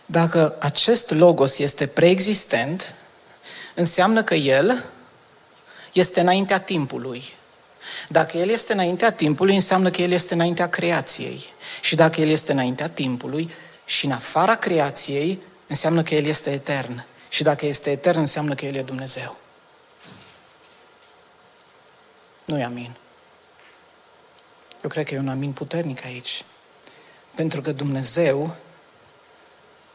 Dacă 0.07 0.57
acest 0.59 1.11
logos 1.11 1.59
este 1.59 1.87
preexistent, 1.87 2.95
înseamnă 3.75 4.23
că 4.23 4.35
el 4.35 4.85
este 5.93 6.21
înaintea 6.21 6.61
timpului. 6.61 7.23
Dacă 8.09 8.37
el 8.37 8.49
este 8.49 8.73
înaintea 8.73 9.13
timpului, 9.13 9.55
înseamnă 9.55 9.91
că 9.91 10.03
el 10.03 10.11
este 10.11 10.35
înaintea 10.35 10.69
creației. 10.69 11.45
Și 11.81 11.95
dacă 11.95 12.21
el 12.21 12.29
este 12.29 12.53
înaintea 12.53 12.89
timpului, 12.89 13.51
și 13.91 14.05
în 14.05 14.13
afara 14.13 14.57
creației 14.57 15.43
înseamnă 15.67 16.03
că 16.03 16.15
El 16.15 16.25
este 16.25 16.51
etern. 16.51 17.05
Și 17.29 17.43
dacă 17.43 17.67
este 17.67 17.91
etern, 17.91 18.19
înseamnă 18.19 18.55
că 18.55 18.65
El 18.65 18.75
e 18.75 18.83
Dumnezeu. 18.83 19.37
nu 22.45 22.59
e 22.59 22.65
amin. 22.65 22.95
Eu 24.83 24.91
cred 24.91 25.07
că 25.07 25.15
e 25.15 25.19
un 25.19 25.29
amin 25.29 25.53
puternic 25.53 26.05
aici. 26.05 26.45
Pentru 27.35 27.61
că 27.61 27.73
Dumnezeu 27.73 28.57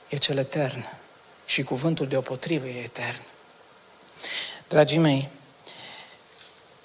e 0.07 0.17
cel 0.17 0.37
etern 0.37 0.85
și 1.45 1.63
cuvântul 1.63 2.07
de 2.07 2.17
opotrivă 2.17 2.67
e 2.67 2.83
etern. 2.83 3.21
Dragii 4.67 4.97
mei, 4.97 5.29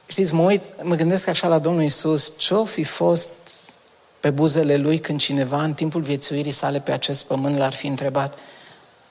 știți, 0.06 0.34
mă 0.34 0.42
uit, 0.42 0.62
mă 0.82 0.94
gândesc 0.94 1.26
așa 1.26 1.48
la 1.48 1.58
Domnul 1.58 1.82
Isus, 1.82 2.32
ce-o 2.38 2.64
fi 2.64 2.84
fost 2.84 3.49
pe 4.20 4.30
buzele 4.30 4.76
lui 4.76 4.98
când 4.98 5.20
cineva 5.20 5.62
în 5.62 5.74
timpul 5.74 6.00
viețuirii 6.00 6.50
sale 6.50 6.80
pe 6.80 6.92
acest 6.92 7.24
pământ 7.24 7.56
l-ar 7.58 7.72
fi 7.72 7.86
întrebat 7.86 8.38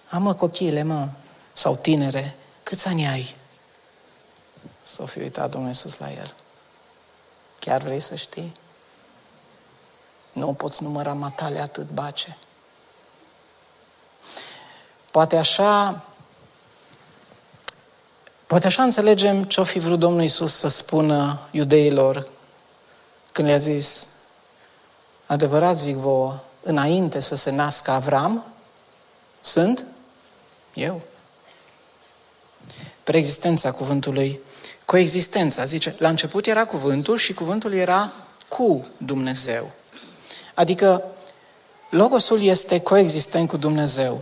Amă, 0.09 0.33
copiile, 0.33 0.83
mă, 0.83 1.07
sau 1.53 1.75
tinere, 1.75 2.35
câți 2.63 2.87
ani 2.87 3.07
ai? 3.07 3.35
S-o 4.81 5.05
fi 5.05 5.19
uitat 5.19 5.49
Domnul 5.49 5.69
Iisus 5.69 5.97
la 5.97 6.11
el. 6.11 6.33
Chiar 7.59 7.81
vrei 7.81 7.99
să 7.99 8.15
știi? 8.15 8.53
Nu 10.31 10.53
poți 10.53 10.83
număra 10.83 11.13
matale 11.13 11.59
atât 11.59 11.89
bace. 11.89 12.37
Poate 15.11 15.37
așa 15.37 16.03
Poate 18.49 18.67
așa 18.67 18.83
înțelegem 18.83 19.43
ce-o 19.43 19.63
fi 19.63 19.79
vrut 19.79 19.99
Domnul 19.99 20.21
Isus 20.21 20.53
să 20.53 20.67
spună 20.67 21.39
iudeilor 21.51 22.31
când 23.31 23.47
le-a 23.47 23.57
zis, 23.57 24.07
adevărat 25.29 25.77
zic 25.77 25.95
vouă, 25.95 26.39
înainte 26.63 27.19
să 27.19 27.35
se 27.35 27.51
nască 27.51 27.91
Avram, 27.91 28.45
sunt 29.41 29.85
eu. 30.73 31.01
Preexistența 33.03 33.71
cuvântului, 33.71 34.39
coexistența, 34.85 35.65
zice, 35.65 35.95
la 35.97 36.09
început 36.09 36.45
era 36.45 36.65
cuvântul 36.65 37.17
și 37.17 37.33
cuvântul 37.33 37.73
era 37.73 38.13
cu 38.47 38.87
Dumnezeu. 38.97 39.71
Adică 40.53 41.03
Logosul 41.89 42.41
este 42.43 42.79
coexistent 42.79 43.47
cu 43.49 43.57
Dumnezeu. 43.57 44.19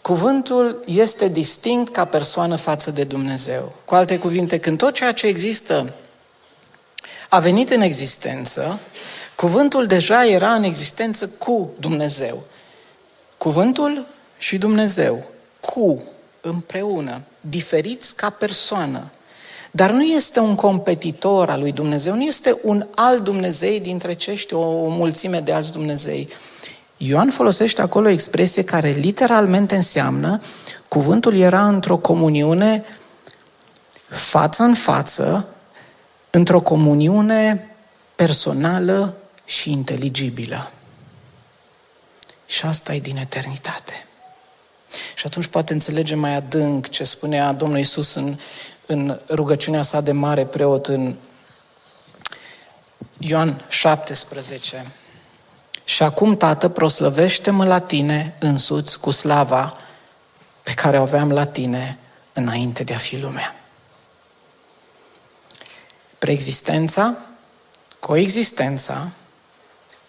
Cuvântul 0.00 0.82
este 0.86 1.28
distinct 1.28 1.92
ca 1.92 2.04
persoană 2.04 2.56
față 2.56 2.90
de 2.90 3.04
Dumnezeu. 3.04 3.72
Cu 3.84 3.94
alte 3.94 4.18
cuvinte, 4.18 4.58
când 4.58 4.78
tot 4.78 4.94
ceea 4.94 5.12
ce 5.12 5.26
există 5.26 5.94
a 7.28 7.38
venit 7.38 7.70
în 7.70 7.80
existență, 7.80 8.78
cuvântul 9.40 9.86
deja 9.86 10.26
era 10.26 10.54
în 10.54 10.62
existență 10.62 11.28
cu 11.28 11.70
Dumnezeu. 11.78 12.42
Cuvântul 13.38 14.06
și 14.38 14.58
Dumnezeu, 14.58 15.24
cu, 15.60 16.02
împreună, 16.40 17.20
diferiți 17.40 18.16
ca 18.16 18.30
persoană. 18.30 19.10
Dar 19.70 19.90
nu 19.90 20.02
este 20.02 20.40
un 20.40 20.54
competitor 20.54 21.50
al 21.50 21.60
lui 21.60 21.72
Dumnezeu, 21.72 22.14
nu 22.14 22.22
este 22.22 22.56
un 22.62 22.86
alt 22.94 23.24
Dumnezeu 23.24 23.78
dintre 23.78 24.12
cești 24.12 24.54
o, 24.54 24.60
o 24.60 24.88
mulțime 24.88 25.40
de 25.40 25.52
alți 25.52 25.72
Dumnezei. 25.72 26.28
Ioan 26.96 27.30
folosește 27.30 27.82
acolo 27.82 28.06
o 28.06 28.10
expresie 28.10 28.64
care 28.64 28.90
literalmente 28.90 29.74
înseamnă 29.74 30.40
cuvântul 30.88 31.36
era 31.36 31.66
într-o 31.66 31.96
comuniune 31.96 32.84
față 34.08 34.62
în 34.62 34.74
față, 34.74 35.48
într-o 36.30 36.60
comuniune 36.60 37.70
personală 38.14 39.14
și 39.50 39.70
inteligibilă. 39.70 40.72
Și 42.46 42.64
asta 42.64 42.94
e 42.94 43.00
din 43.00 43.16
eternitate. 43.16 44.06
Și 45.14 45.26
atunci 45.26 45.46
poate 45.46 45.72
înțelegem 45.72 46.18
mai 46.18 46.34
adânc 46.34 46.88
ce 46.88 47.04
spunea 47.04 47.52
Domnul 47.52 47.78
Isus 47.78 48.14
în, 48.14 48.38
în 48.86 49.20
rugăciunea 49.28 49.82
sa 49.82 50.00
de 50.00 50.12
mare 50.12 50.46
preot 50.46 50.86
în 50.86 51.16
Ioan 53.18 53.64
17. 53.68 54.86
Și 55.84 56.02
acum, 56.02 56.36
Tată, 56.36 56.68
proslăvește-mă 56.68 57.64
la 57.64 57.78
tine 57.78 58.36
însuți 58.38 59.00
cu 59.00 59.10
slava 59.10 59.76
pe 60.62 60.74
care 60.74 60.98
o 60.98 61.02
aveam 61.02 61.32
la 61.32 61.46
tine 61.46 61.98
înainte 62.32 62.84
de 62.84 62.94
a 62.94 62.98
fi 62.98 63.18
lumea. 63.18 63.54
Preexistența, 66.18 67.16
coexistența 68.00 69.10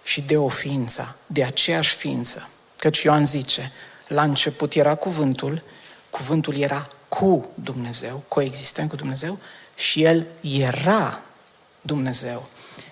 și 0.03 0.21
de 0.21 0.37
o 0.37 0.47
ființă, 0.47 1.15
de 1.27 1.43
aceeași 1.43 1.95
ființă. 1.95 2.49
Căci 2.75 3.01
Ioan 3.01 3.25
zice, 3.25 3.71
la 4.07 4.23
început 4.23 4.73
era 4.73 4.95
cuvântul, 4.95 5.63
cuvântul 6.09 6.57
era 6.57 6.87
cu 7.09 7.49
Dumnezeu, 7.53 8.23
coexistent 8.27 8.89
cu 8.89 8.95
Dumnezeu 8.95 9.37
și 9.75 10.03
El 10.03 10.25
era 10.59 11.21
Dumnezeu. 11.81 12.45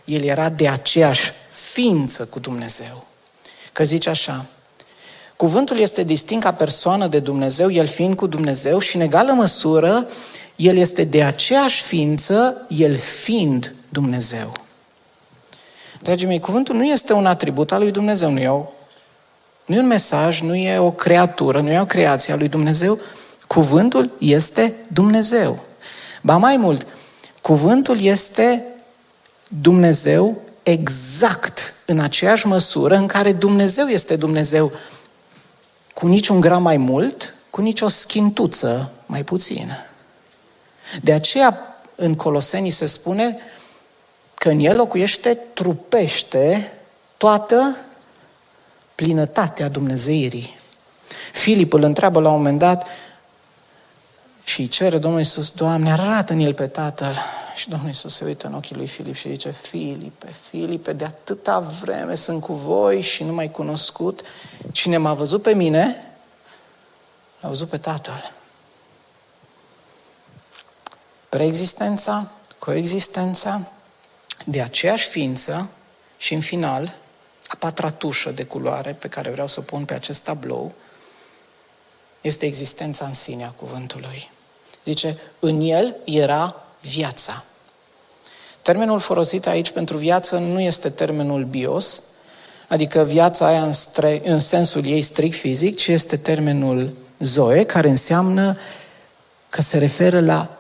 El 0.06 0.24
era 0.24 0.50
de 0.50 0.68
aceeași 0.68 1.32
ființă 1.52 2.26
cu 2.26 2.40
Dumnezeu. 2.40 3.08
Că 3.72 3.84
zice 3.84 4.10
așa, 4.10 4.46
cuvântul 5.36 5.78
este 5.78 6.04
distinct 6.04 6.44
ca 6.44 6.54
persoană 6.54 7.08
de 7.08 7.20
Dumnezeu, 7.20 7.72
el 7.72 7.88
fiind 7.88 8.16
cu 8.16 8.28
Dumnezeu 8.28 8.80
și 8.80 8.96
în 8.96 9.02
egală 9.02 9.32
măsură 9.32 10.08
el 10.60 10.78
este 10.78 11.04
de 11.04 11.24
aceeași 11.24 11.84
ființă, 11.84 12.66
el 12.68 12.96
fiind 12.98 13.76
Dumnezeu. 13.90 14.54
Dragii 16.02 16.28
mei, 16.28 16.40
cuvântul 16.40 16.76
nu 16.76 16.84
este 16.84 17.14
un 17.14 17.26
atribut 17.26 17.72
al 17.72 17.82
lui 17.82 17.92
Dumnezeu, 17.92 18.32
nu 18.32 18.40
e, 18.40 18.48
o, 18.48 18.66
nu 19.66 19.76
e 19.76 19.80
un 19.80 19.88
mesaj, 19.88 20.42
nu 20.42 20.56
e 20.56 20.78
o 20.78 20.92
creatură, 20.92 21.62
nu 21.62 21.72
e 21.72 21.80
o 21.80 21.86
creație 21.86 22.34
a 22.34 22.36
lui 22.36 22.48
Dumnezeu. 22.48 23.00
Cuvântul 23.48 24.12
este 24.18 24.74
Dumnezeu. 24.88 25.60
Ba 26.22 26.38
mai 26.38 26.58
mult, 26.58 26.88
cuvântul 27.42 28.02
este 28.02 28.64
Dumnezeu 29.48 30.42
exact 30.64 31.74
în 31.86 32.00
aceeași 32.00 32.48
măsură 32.48 32.96
în 32.96 33.08
care 33.08 33.32
Dumnezeu 33.32 33.88
este 33.88 34.16
Dumnezeu, 34.16 34.72
cu 35.94 36.08
niciun 36.08 36.40
gram 36.40 36.62
mai 36.62 36.78
mult, 36.78 37.34
cu 37.50 37.62
nicio 37.62 37.88
schintuță 37.88 38.92
mai 39.06 39.24
puțin. 39.24 39.78
De 41.02 41.14
aceea 41.14 41.80
în 41.96 42.16
Colosenii 42.16 42.72
se 42.72 42.86
spune 42.86 43.38
că 44.40 44.50
în 44.50 44.60
el 44.60 44.76
locuiește, 44.76 45.36
trupește 45.54 46.72
toată 47.18 47.76
plinătatea 48.96 49.68
Dumnezeirii. 49.68 50.60
Filip 51.32 51.74
îl 51.74 51.84
întreabă 51.84 52.20
la 52.20 52.30
un 52.30 52.36
moment 52.36 52.60
dat 52.60 52.88
și 54.44 54.62
îi 54.62 54.68
cere 54.68 54.98
Domnul 54.98 55.20
Iisus, 55.20 55.52
Doamne, 55.52 55.92
arată 55.92 56.34
în 56.34 56.40
el 56.40 56.54
pe 56.54 56.68
Tatăl. 56.68 57.16
Și 57.56 57.70
Domnul 57.70 57.88
Iisus 57.88 58.16
se 58.16 58.26
uită 58.26 58.48
în 58.48 58.54
ochii 58.54 58.76
lui 58.76 58.88
Filip 58.88 59.16
și 59.16 59.30
zice, 59.30 59.52
Filipe, 59.52 60.34
Filipe, 60.50 60.94
de 60.94 61.04
atâta 61.04 61.60
vreme 61.60 62.16
sunt 62.16 62.42
cu 62.42 62.54
voi 62.54 63.02
și 63.02 63.24
nu 63.24 63.34
mai 63.34 63.52
cunoscut. 63.52 64.22
Cine 64.72 64.98
m-a 64.98 65.14
văzut 65.14 65.42
pe 65.42 65.54
mine, 65.54 66.14
l-a 67.40 67.48
văzut 67.48 67.70
pe 67.70 67.78
Tatăl. 67.78 68.34
Preexistența, 71.30 72.32
coexistența, 72.60 73.72
de 74.52 74.62
aceeași 74.62 75.08
ființă 75.08 75.70
și 76.18 76.34
în 76.34 76.42
final, 76.42 76.96
a 77.48 77.56
patra 77.60 77.90
tușă 77.90 78.32
de 78.32 78.44
culoare 78.44 78.94
pe 78.94 79.08
care 79.08 79.30
vreau 79.30 79.48
să 79.48 79.60
o 79.60 79.64
pun 79.64 79.86
pe 79.86 79.94
acest 79.94 80.22
tablou, 80.22 80.74
este 82.22 82.46
existența 82.46 83.06
în 83.06 83.14
sine 83.14 83.44
a 83.44 83.50
cuvântului. 83.50 84.32
Zice, 84.84 85.18
în 85.40 85.62
el 85.62 85.96
era 86.04 86.64
viața. 86.82 87.44
Termenul 88.62 89.00
folosit 89.00 89.48
aici 89.48 89.72
pentru 89.72 89.98
viață 89.98 90.38
nu 90.38 90.60
este 90.60 90.90
termenul 90.90 91.44
bios, 91.44 92.02
adică 92.68 93.04
viața 93.04 93.46
aia 93.46 93.64
în, 93.64 93.74
stre- 93.74 94.22
în 94.24 94.40
sensul 94.40 94.86
ei 94.86 95.02
strict 95.02 95.38
fizic, 95.38 95.78
ci 95.78 95.88
este 95.88 96.18
termenul 96.18 96.96
zoe, 97.20 97.64
care 97.64 97.90
înseamnă 97.90 98.58
că 99.50 99.62
se 99.62 99.78
referă 99.78 100.20
la 100.20 100.58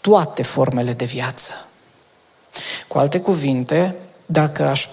toate 0.00 0.42
formele 0.42 0.92
de 0.92 1.04
viață. 1.04 1.69
Cu 2.88 2.98
alte 2.98 3.20
cuvinte, 3.20 3.94
dacă 4.26 4.66
aș 4.66 4.88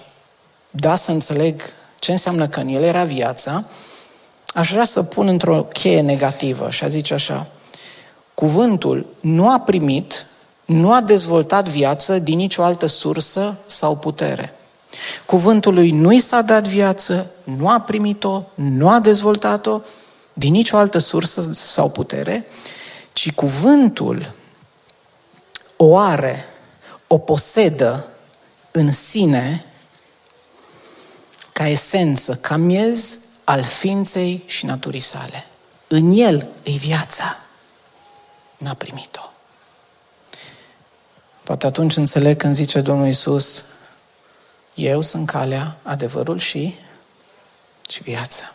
da 0.70 0.96
să 0.96 1.10
înțeleg 1.10 1.62
ce 1.98 2.10
înseamnă 2.10 2.48
că 2.48 2.60
în 2.60 2.68
el 2.68 2.82
era 2.82 3.04
viața, 3.04 3.64
aș 4.46 4.70
vrea 4.70 4.84
să 4.84 5.02
pun 5.02 5.28
într-o 5.28 5.62
cheie 5.62 6.00
negativă 6.00 6.70
și 6.70 6.84
a 6.84 6.88
zice 6.88 7.14
așa, 7.14 7.46
cuvântul 8.34 9.06
nu 9.20 9.50
a 9.50 9.60
primit 9.60 10.26
nu 10.68 10.92
a 10.92 11.00
dezvoltat 11.00 11.68
viață 11.68 12.18
din 12.18 12.36
nicio 12.36 12.62
altă 12.62 12.86
sursă 12.86 13.56
sau 13.66 13.96
putere. 13.96 14.52
Cuvântului 15.26 15.90
nu 15.90 16.12
i 16.12 16.20
s-a 16.20 16.42
dat 16.42 16.68
viață, 16.68 17.30
nu 17.44 17.68
a 17.68 17.80
primit-o, 17.80 18.42
nu 18.54 18.88
a 18.88 19.00
dezvoltat-o 19.00 19.80
din 20.32 20.52
nicio 20.52 20.76
altă 20.76 20.98
sursă 20.98 21.50
sau 21.54 21.90
putere, 21.90 22.46
ci 23.12 23.32
cuvântul 23.32 24.34
o 25.76 25.96
are, 25.96 26.44
o 27.08 27.18
posedă 27.18 28.06
în 28.70 28.92
sine 28.92 29.64
ca 31.52 31.68
esență, 31.68 32.34
ca 32.34 32.56
miez 32.56 33.18
al 33.44 33.62
ființei 33.62 34.42
și 34.46 34.64
naturii 34.66 35.00
sale. 35.00 35.46
În 35.86 36.10
el 36.10 36.48
e 36.62 36.70
viața. 36.70 37.36
N-a 38.56 38.74
primit-o. 38.74 39.20
Poate 41.42 41.66
atunci 41.66 41.96
înțeleg 41.96 42.36
când 42.36 42.54
zice 42.54 42.80
Domnul 42.80 43.08
Isus, 43.08 43.64
eu 44.74 45.00
sunt 45.00 45.26
calea, 45.26 45.76
adevărul 45.82 46.38
și, 46.38 46.74
și 47.88 48.02
viața. 48.02 48.52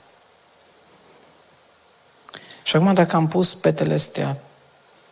Și 2.63 2.75
acum 2.75 2.93
dacă 2.93 3.15
am 3.15 3.27
pus 3.27 3.53
petele 3.53 3.93
astea 3.93 4.37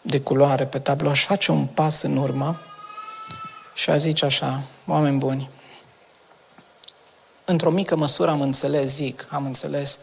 de 0.01 0.21
culoare 0.21 0.65
pe 0.65 0.79
tablou, 0.79 1.11
aș 1.11 1.25
face 1.25 1.51
un 1.51 1.65
pas 1.65 2.01
în 2.01 2.17
urmă 2.17 2.59
și 3.73 3.89
a 3.89 3.97
zice 3.97 4.25
așa, 4.25 4.63
oameni 4.87 5.17
buni, 5.17 5.49
într-o 7.45 7.69
mică 7.69 7.95
măsură 7.95 8.31
am 8.31 8.41
înțeles, 8.41 8.91
zic, 8.91 9.27
am 9.29 9.45
înțeles, 9.45 9.97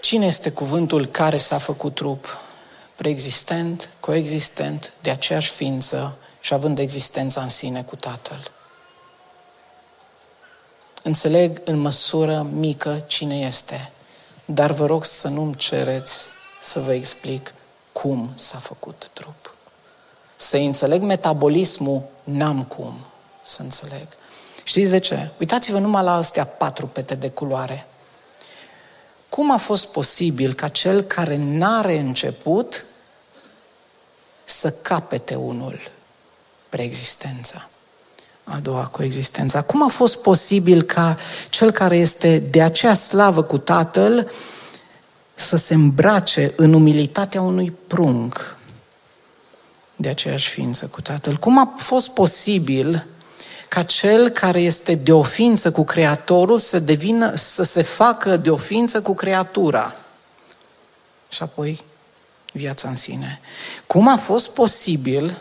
cine 0.00 0.26
este 0.26 0.50
cuvântul 0.50 1.06
care 1.06 1.36
s-a 1.36 1.58
făcut 1.58 1.94
trup 1.94 2.38
preexistent, 2.96 3.88
coexistent, 4.00 4.92
de 5.02 5.10
aceeași 5.10 5.50
ființă 5.50 6.16
și 6.40 6.54
având 6.54 6.78
existența 6.78 7.42
în 7.42 7.48
sine 7.48 7.82
cu 7.82 7.96
Tatăl. 7.96 8.50
Înțeleg 11.02 11.60
în 11.64 11.78
măsură 11.78 12.46
mică 12.52 13.04
cine 13.06 13.38
este, 13.38 13.92
dar 14.44 14.72
vă 14.72 14.86
rog 14.86 15.04
să 15.04 15.28
nu-mi 15.28 15.56
cereți 15.56 16.28
să 16.60 16.80
vă 16.80 16.92
explic 16.92 17.54
cum 17.92 18.32
s-a 18.34 18.58
făcut 18.58 19.08
trup. 19.12 19.56
Să 20.42 20.56
înțeleg 20.56 21.02
metabolismul, 21.02 22.02
n-am 22.24 22.62
cum 22.64 22.98
să 23.42 23.62
înțeleg. 23.62 24.06
Știți 24.64 24.90
de 24.90 24.98
ce? 24.98 25.30
Uitați-vă 25.38 25.78
numai 25.78 26.02
la 26.02 26.14
astea 26.14 26.44
patru 26.44 26.86
pete 26.86 27.14
de 27.14 27.30
culoare. 27.30 27.86
Cum 29.28 29.52
a 29.52 29.56
fost 29.56 29.86
posibil 29.86 30.52
ca 30.52 30.68
cel 30.68 31.02
care 31.02 31.36
n-are 31.36 31.98
început 31.98 32.84
să 34.44 34.70
capete 34.70 35.34
unul 35.34 35.80
preexistența? 36.68 37.68
A 38.44 38.56
doua 38.56 38.86
coexistența. 38.86 39.62
Cum 39.62 39.84
a 39.84 39.88
fost 39.88 40.16
posibil 40.16 40.82
ca 40.82 41.16
cel 41.50 41.70
care 41.70 41.96
este 41.96 42.38
de 42.38 42.62
acea 42.62 42.94
slavă 42.94 43.42
cu 43.42 43.58
Tatăl 43.58 44.30
să 45.34 45.56
se 45.56 45.74
îmbrace 45.74 46.52
în 46.56 46.72
umilitatea 46.72 47.40
unui 47.40 47.70
prunc 47.86 48.56
de 50.02 50.08
aceeași 50.08 50.48
ființă 50.48 50.86
cu 50.86 51.00
Tatăl? 51.00 51.36
Cum 51.36 51.58
a 51.58 51.74
fost 51.76 52.08
posibil 52.08 53.06
ca 53.68 53.82
cel 53.82 54.28
care 54.28 54.60
este 54.60 54.94
de 54.94 55.12
o 55.12 55.22
ființă 55.22 55.72
cu 55.72 55.84
Creatorul 55.84 56.58
să 56.58 56.78
devină, 56.78 57.34
să 57.34 57.62
se 57.62 57.82
facă 57.82 58.36
de 58.36 58.50
o 58.50 58.56
ființă 58.56 59.02
cu 59.02 59.14
creatura? 59.14 59.94
Și 61.28 61.42
apoi 61.42 61.84
viața 62.52 62.88
în 62.88 62.96
sine. 62.96 63.40
Cum 63.86 64.08
a 64.08 64.16
fost 64.16 64.50
posibil 64.50 65.40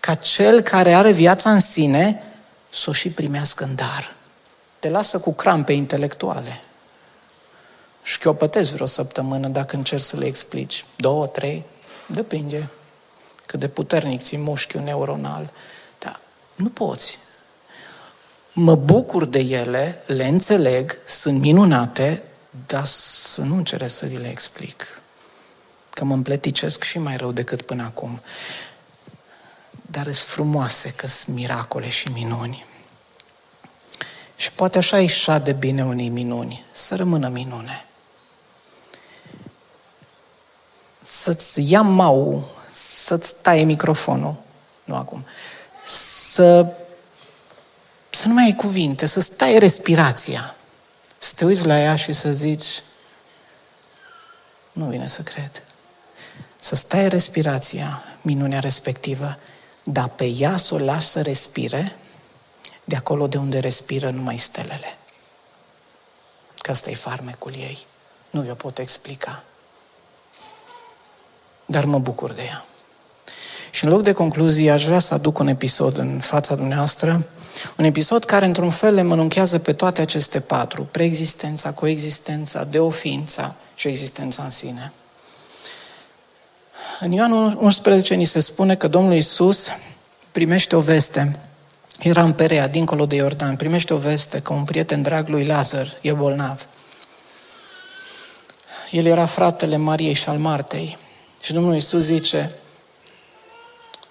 ca 0.00 0.14
cel 0.14 0.60
care 0.60 0.92
are 0.92 1.12
viața 1.12 1.52
în 1.52 1.60
sine 1.60 2.22
să 2.70 2.90
o 2.90 2.92
și 2.92 3.10
primească 3.10 3.64
în 3.64 3.74
dar? 3.74 4.14
Te 4.78 4.88
lasă 4.88 5.18
cu 5.18 5.32
crampe 5.32 5.72
intelectuale. 5.72 6.60
Șchiopătezi 8.02 8.72
vreo 8.72 8.86
săptămână 8.86 9.48
dacă 9.48 9.76
încerci 9.76 10.02
să 10.02 10.16
le 10.16 10.26
explici. 10.26 10.84
Două, 10.96 11.26
trei, 11.26 11.64
depinde 12.06 12.68
cât 13.52 13.60
de 13.60 13.68
puternic 13.68 14.22
ți 14.22 14.36
mușchiul 14.36 14.80
neuronal. 14.80 15.50
Dar 15.98 16.20
nu 16.54 16.68
poți. 16.68 17.18
Mă 18.52 18.74
bucur 18.74 19.24
de 19.24 19.38
ele, 19.38 20.02
le 20.06 20.26
înțeleg, 20.26 20.96
sunt 21.06 21.40
minunate, 21.40 22.22
dar 22.66 22.84
să 22.84 23.40
nu 23.40 23.56
încerc 23.56 23.90
să 23.90 24.06
vi 24.06 24.16
le 24.16 24.30
explic. 24.30 25.00
Că 25.90 26.04
mă 26.04 26.14
împleticesc 26.14 26.82
și 26.82 26.98
mai 26.98 27.16
rău 27.16 27.32
decât 27.32 27.62
până 27.62 27.82
acum. 27.82 28.20
Dar 29.70 30.04
sunt 30.04 30.16
frumoase, 30.16 30.92
că 30.96 31.06
sunt 31.06 31.36
miracole 31.36 31.88
și 31.88 32.08
minuni. 32.08 32.66
Și 34.36 34.52
poate 34.52 34.78
așa 34.78 35.00
e 35.00 35.38
de 35.42 35.52
bine 35.52 35.84
unii 35.84 36.08
minuni, 36.08 36.64
să 36.70 36.96
rămână 36.96 37.28
minune. 37.28 37.84
Să-ți 41.02 41.70
ia 41.72 41.82
mau, 41.82 42.50
să-ți 42.72 43.34
taie 43.34 43.62
microfonul, 43.62 44.36
nu 44.84 44.96
acum, 44.96 45.24
să, 45.84 46.66
să 48.10 48.28
nu 48.28 48.34
mai 48.34 48.44
ai 48.44 48.54
cuvinte, 48.54 49.06
să 49.06 49.20
stai 49.20 49.58
respirația, 49.58 50.54
să 51.18 51.32
te 51.36 51.44
uiți 51.44 51.66
la 51.66 51.78
ea 51.78 51.96
și 51.96 52.12
să 52.12 52.32
zici, 52.32 52.82
nu 54.72 54.84
vine 54.84 55.06
să 55.06 55.22
cred. 55.22 55.62
Să 56.58 56.74
stai 56.74 57.08
respirația, 57.08 58.02
minunea 58.20 58.60
respectivă, 58.60 59.38
dar 59.82 60.08
pe 60.08 60.24
ea 60.24 60.56
să 60.56 60.74
o 60.74 60.78
lași 60.78 61.06
să 61.06 61.22
respire, 61.22 61.96
de 62.84 62.96
acolo 62.96 63.26
de 63.26 63.36
unde 63.36 63.58
respiră 63.58 64.10
numai 64.10 64.38
stelele. 64.38 64.96
Că 66.58 66.70
ăsta 66.70 66.90
e 66.90 66.94
farmecul 66.94 67.54
ei. 67.54 67.86
Nu 68.30 68.40
vi-o 68.40 68.54
pot 68.54 68.78
explica. 68.78 69.44
Dar 71.72 71.84
mă 71.84 71.98
bucur 71.98 72.32
de 72.32 72.42
ea. 72.42 72.64
Și 73.70 73.84
în 73.84 73.90
loc 73.90 74.02
de 74.02 74.12
concluzie, 74.12 74.70
aș 74.70 74.84
vrea 74.84 74.98
să 74.98 75.14
aduc 75.14 75.38
un 75.38 75.48
episod 75.48 75.98
în 75.98 76.18
fața 76.18 76.54
dumneavoastră, 76.54 77.26
un 77.76 77.84
episod 77.84 78.24
care, 78.24 78.44
într-un 78.44 78.70
fel, 78.70 78.94
le 78.94 79.02
mănunchează 79.02 79.58
pe 79.58 79.72
toate 79.72 80.00
aceste 80.00 80.40
patru, 80.40 80.88
preexistența, 80.90 81.70
coexistența, 81.70 82.64
deoființa 82.64 83.54
și 83.74 83.88
existența 83.88 84.42
în 84.42 84.50
sine. 84.50 84.92
În 87.00 87.12
Ioan 87.12 87.32
11 87.32 88.14
ni 88.14 88.24
se 88.24 88.40
spune 88.40 88.76
că 88.76 88.88
Domnul 88.88 89.14
Iisus 89.14 89.68
primește 90.32 90.76
o 90.76 90.80
veste. 90.80 91.38
Era 92.00 92.22
în 92.22 92.32
Perea, 92.32 92.68
dincolo 92.68 93.06
de 93.06 93.16
Iordan. 93.16 93.56
Primește 93.56 93.94
o 93.94 93.96
veste 93.96 94.40
că 94.40 94.52
un 94.52 94.64
prieten 94.64 95.02
drag 95.02 95.28
lui 95.28 95.44
Lazar 95.44 95.96
e 96.00 96.12
bolnav. 96.12 96.66
El 98.90 99.06
era 99.06 99.26
fratele 99.26 99.76
Mariei 99.76 100.14
și 100.14 100.28
al 100.28 100.38
Martei. 100.38 101.00
Și 101.42 101.52
Domnul 101.52 101.74
Iisus 101.74 102.04
zice, 102.04 102.50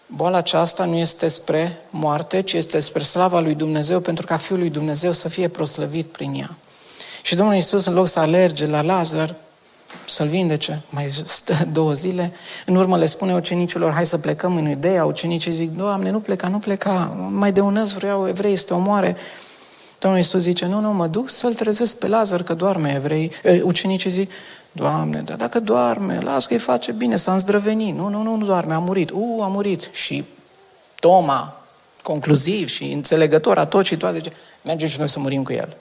boala 0.06 0.38
aceasta 0.38 0.86
nu 0.86 0.96
este 0.96 1.28
spre 1.28 1.78
moarte, 1.90 2.42
ci 2.42 2.54
este 2.54 2.80
spre 2.80 3.04
slava 3.04 3.40
lui 3.40 3.54
Dumnezeu, 3.54 4.00
pentru 4.00 4.26
ca 4.26 4.38
Fiul 4.38 4.60
lui 4.60 4.70
Dumnezeu 4.70 5.12
să 5.12 5.30
fie 5.30 5.48
proslăvit 5.48 6.06
prin 6.06 6.34
ea. 6.34 6.58
Și 7.22 7.36
Domnul 7.36 7.56
Iisus, 7.56 7.86
în 7.86 7.94
loc 7.94 8.08
să 8.08 8.20
alerge 8.20 8.66
la 8.66 8.82
Lazar, 8.82 9.36
să-l 10.08 10.28
vindece, 10.28 10.82
mai 10.90 11.10
stă 11.26 11.54
două 11.74 11.94
zile, 11.94 12.34
în 12.66 12.76
urmă 12.76 12.98
le 12.98 13.06
spune 13.06 13.34
ucenicilor, 13.34 13.94
hai 13.94 14.06
să 14.06 14.18
plecăm 14.18 14.56
în 14.56 14.70
ideea, 14.70 15.06
ucenicii 15.06 15.54
zic, 15.54 15.72
Doamne, 15.76 16.10
nu 16.10 16.20
pleca, 16.20 16.48
nu 16.48 16.60
pleca, 16.60 17.16
mai 17.30 17.52
de 17.52 17.62
un 17.62 17.86
vreau 17.96 18.28
evrei 18.28 18.56
să 18.56 18.66
te 18.66 18.74
omoare. 18.74 19.16
Domnul 20.00 20.20
Iisus 20.20 20.42
zice, 20.42 20.66
nu, 20.66 20.80
nu, 20.80 20.94
mă 20.94 21.08
duc 21.08 21.30
să-l 21.30 21.54
trezesc 21.54 21.98
pe 21.98 22.08
Lazar, 22.08 22.44
că 22.44 22.54
doarme 22.54 22.94
evrei. 22.96 23.32
Ucenicii 23.64 24.10
zic, 24.10 24.32
Doamne, 24.72 25.22
dar 25.22 25.36
dacă 25.38 25.60
doarme, 25.60 26.20
las 26.20 26.46
că 26.46 26.54
îi 26.54 26.60
face 26.60 26.92
bine, 26.92 27.16
s-a 27.16 27.34
îndrăvenit. 27.34 27.96
Nu, 27.96 28.08
nu, 28.08 28.22
nu, 28.22 28.36
nu 28.36 28.46
doarme, 28.46 28.74
a 28.74 28.80
murit. 28.80 29.10
U, 29.10 29.42
a 29.42 29.48
murit. 29.48 29.90
Și 29.92 30.26
Toma, 31.00 31.62
concluziv 32.04 32.68
și 32.68 32.84
înțelegător 32.92 33.58
a 33.58 33.66
tot 33.66 33.86
și 33.86 33.98
toate, 33.98 34.18
zice, 34.18 34.34
mergem 34.62 34.88
și 34.88 34.98
noi 34.98 35.10
să 35.10 35.20
murim 35.20 35.44
cu 35.44 35.52
el. 35.52 35.78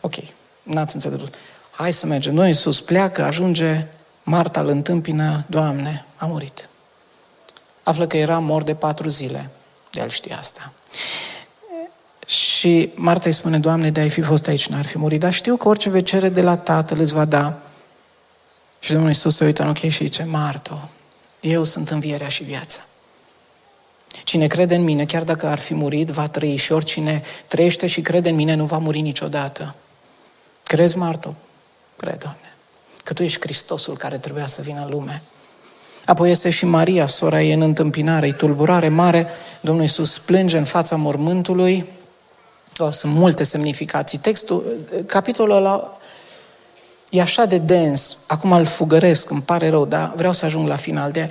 Ok, 0.00 0.14
n-ați 0.62 0.94
înțeles. 0.94 1.20
Hai 1.70 1.92
să 1.92 2.06
mergem. 2.06 2.34
Noi 2.34 2.54
sus 2.54 2.80
pleacă, 2.80 3.24
ajunge, 3.24 3.86
Marta 4.22 4.60
îl 4.60 4.68
întâmpină, 4.68 5.44
Doamne, 5.46 6.04
a 6.16 6.26
murit. 6.26 6.68
Află 7.82 8.06
că 8.06 8.16
era 8.16 8.38
mort 8.38 8.66
de 8.66 8.74
patru 8.74 9.08
zile. 9.08 9.50
De 9.90 10.00
el 10.00 10.08
știa 10.08 10.38
asta. 10.38 10.72
Și 12.26 12.90
Marta 12.94 13.28
îi 13.28 13.34
spune, 13.34 13.58
Doamne, 13.58 13.90
de 13.90 14.00
ai 14.00 14.10
fi 14.10 14.20
fost 14.20 14.46
aici, 14.46 14.66
n-ar 14.66 14.86
fi 14.86 14.98
murit. 14.98 15.20
Dar 15.20 15.32
știu 15.32 15.56
că 15.56 15.68
orice 15.68 15.90
vei 15.90 16.02
cere 16.02 16.28
de 16.28 16.42
la 16.42 16.56
Tatăl 16.56 17.00
îți 17.00 17.14
va 17.14 17.24
da. 17.24 17.58
Și 18.78 18.92
Domnul 18.92 19.08
Iisus 19.08 19.36
se 19.36 19.44
uită 19.44 19.62
în 19.62 19.68
ochii 19.68 19.88
și 19.88 20.04
zice, 20.04 20.24
Marto, 20.24 20.90
eu 21.40 21.64
sunt 21.64 21.90
învierea 21.90 22.28
și 22.28 22.42
viața. 22.44 22.80
Cine 24.24 24.46
crede 24.46 24.74
în 24.74 24.82
mine, 24.82 25.04
chiar 25.04 25.22
dacă 25.22 25.46
ar 25.46 25.58
fi 25.58 25.74
murit, 25.74 26.08
va 26.08 26.28
trăi 26.28 26.56
și 26.56 26.72
oricine 26.72 27.22
trăiește 27.46 27.86
și 27.86 28.00
crede 28.00 28.28
în 28.28 28.34
mine 28.34 28.54
nu 28.54 28.64
va 28.64 28.78
muri 28.78 29.00
niciodată. 29.00 29.74
Crezi, 30.62 30.96
Marto? 30.96 31.34
Cred, 31.96 32.18
Doamne. 32.18 32.54
Că 33.04 33.12
Tu 33.12 33.22
ești 33.22 33.40
Hristosul 33.40 33.96
care 33.96 34.18
trebuia 34.18 34.46
să 34.46 34.62
vină 34.62 34.82
în 34.84 34.90
lume. 34.90 35.22
Apoi 36.04 36.30
este 36.30 36.50
și 36.50 36.64
Maria, 36.64 37.06
sora 37.06 37.42
ei 37.42 37.52
în 37.52 37.60
întâmpinare, 37.60 38.26
e 38.26 38.32
tulburare 38.32 38.88
mare. 38.88 39.26
Domnul 39.60 39.82
Iisus 39.82 40.18
plânge 40.18 40.58
în 40.58 40.64
fața 40.64 40.96
mormântului 40.96 41.86
Oh, 41.86 42.03
sunt 42.90 43.12
multe 43.14 43.42
semnificații. 43.42 44.18
Textul, 44.18 44.64
capitolul 45.06 45.56
ăla 45.56 45.98
e 47.10 47.20
așa 47.20 47.44
de 47.44 47.58
dens. 47.58 48.16
Acum 48.26 48.52
îl 48.52 48.66
fugăresc, 48.66 49.30
îmi 49.30 49.42
pare 49.42 49.68
rău, 49.68 49.84
dar 49.84 50.12
vreau 50.16 50.32
să 50.32 50.44
ajung 50.44 50.68
la 50.68 50.76
final 50.76 51.10
de 51.10 51.30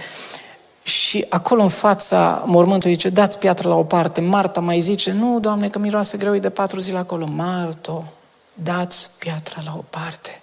și 0.84 1.26
acolo 1.30 1.62
în 1.62 1.70
fața 1.70 2.44
mormântului 2.46 2.96
zice, 2.96 3.10
dați 3.10 3.38
piatră 3.38 3.70
la 3.70 3.76
o 3.76 3.84
parte. 3.84 4.22
Marta 4.22 4.60
mai 4.60 4.80
zice, 4.80 5.12
nu, 5.12 5.40
Doamne, 5.40 5.70
că 5.70 5.80
miroase 5.80 6.18
greu, 6.18 6.36
de 6.36 6.50
patru 6.50 6.80
zile 6.80 6.98
acolo. 6.98 7.26
Marto, 7.26 8.04
dați 8.54 9.10
piatra 9.20 9.62
la 9.66 9.74
o 9.78 9.84
parte. 9.90 10.42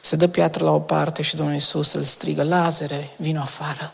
Se 0.00 0.16
dă 0.16 0.28
piatră 0.28 0.64
la 0.64 0.70
o 0.70 0.78
parte 0.78 1.22
și 1.22 1.36
Domnul 1.36 1.54
Iisus 1.54 1.92
îl 1.92 2.02
strigă, 2.02 2.42
Lazare, 2.42 3.10
vino 3.16 3.40
afară. 3.40 3.92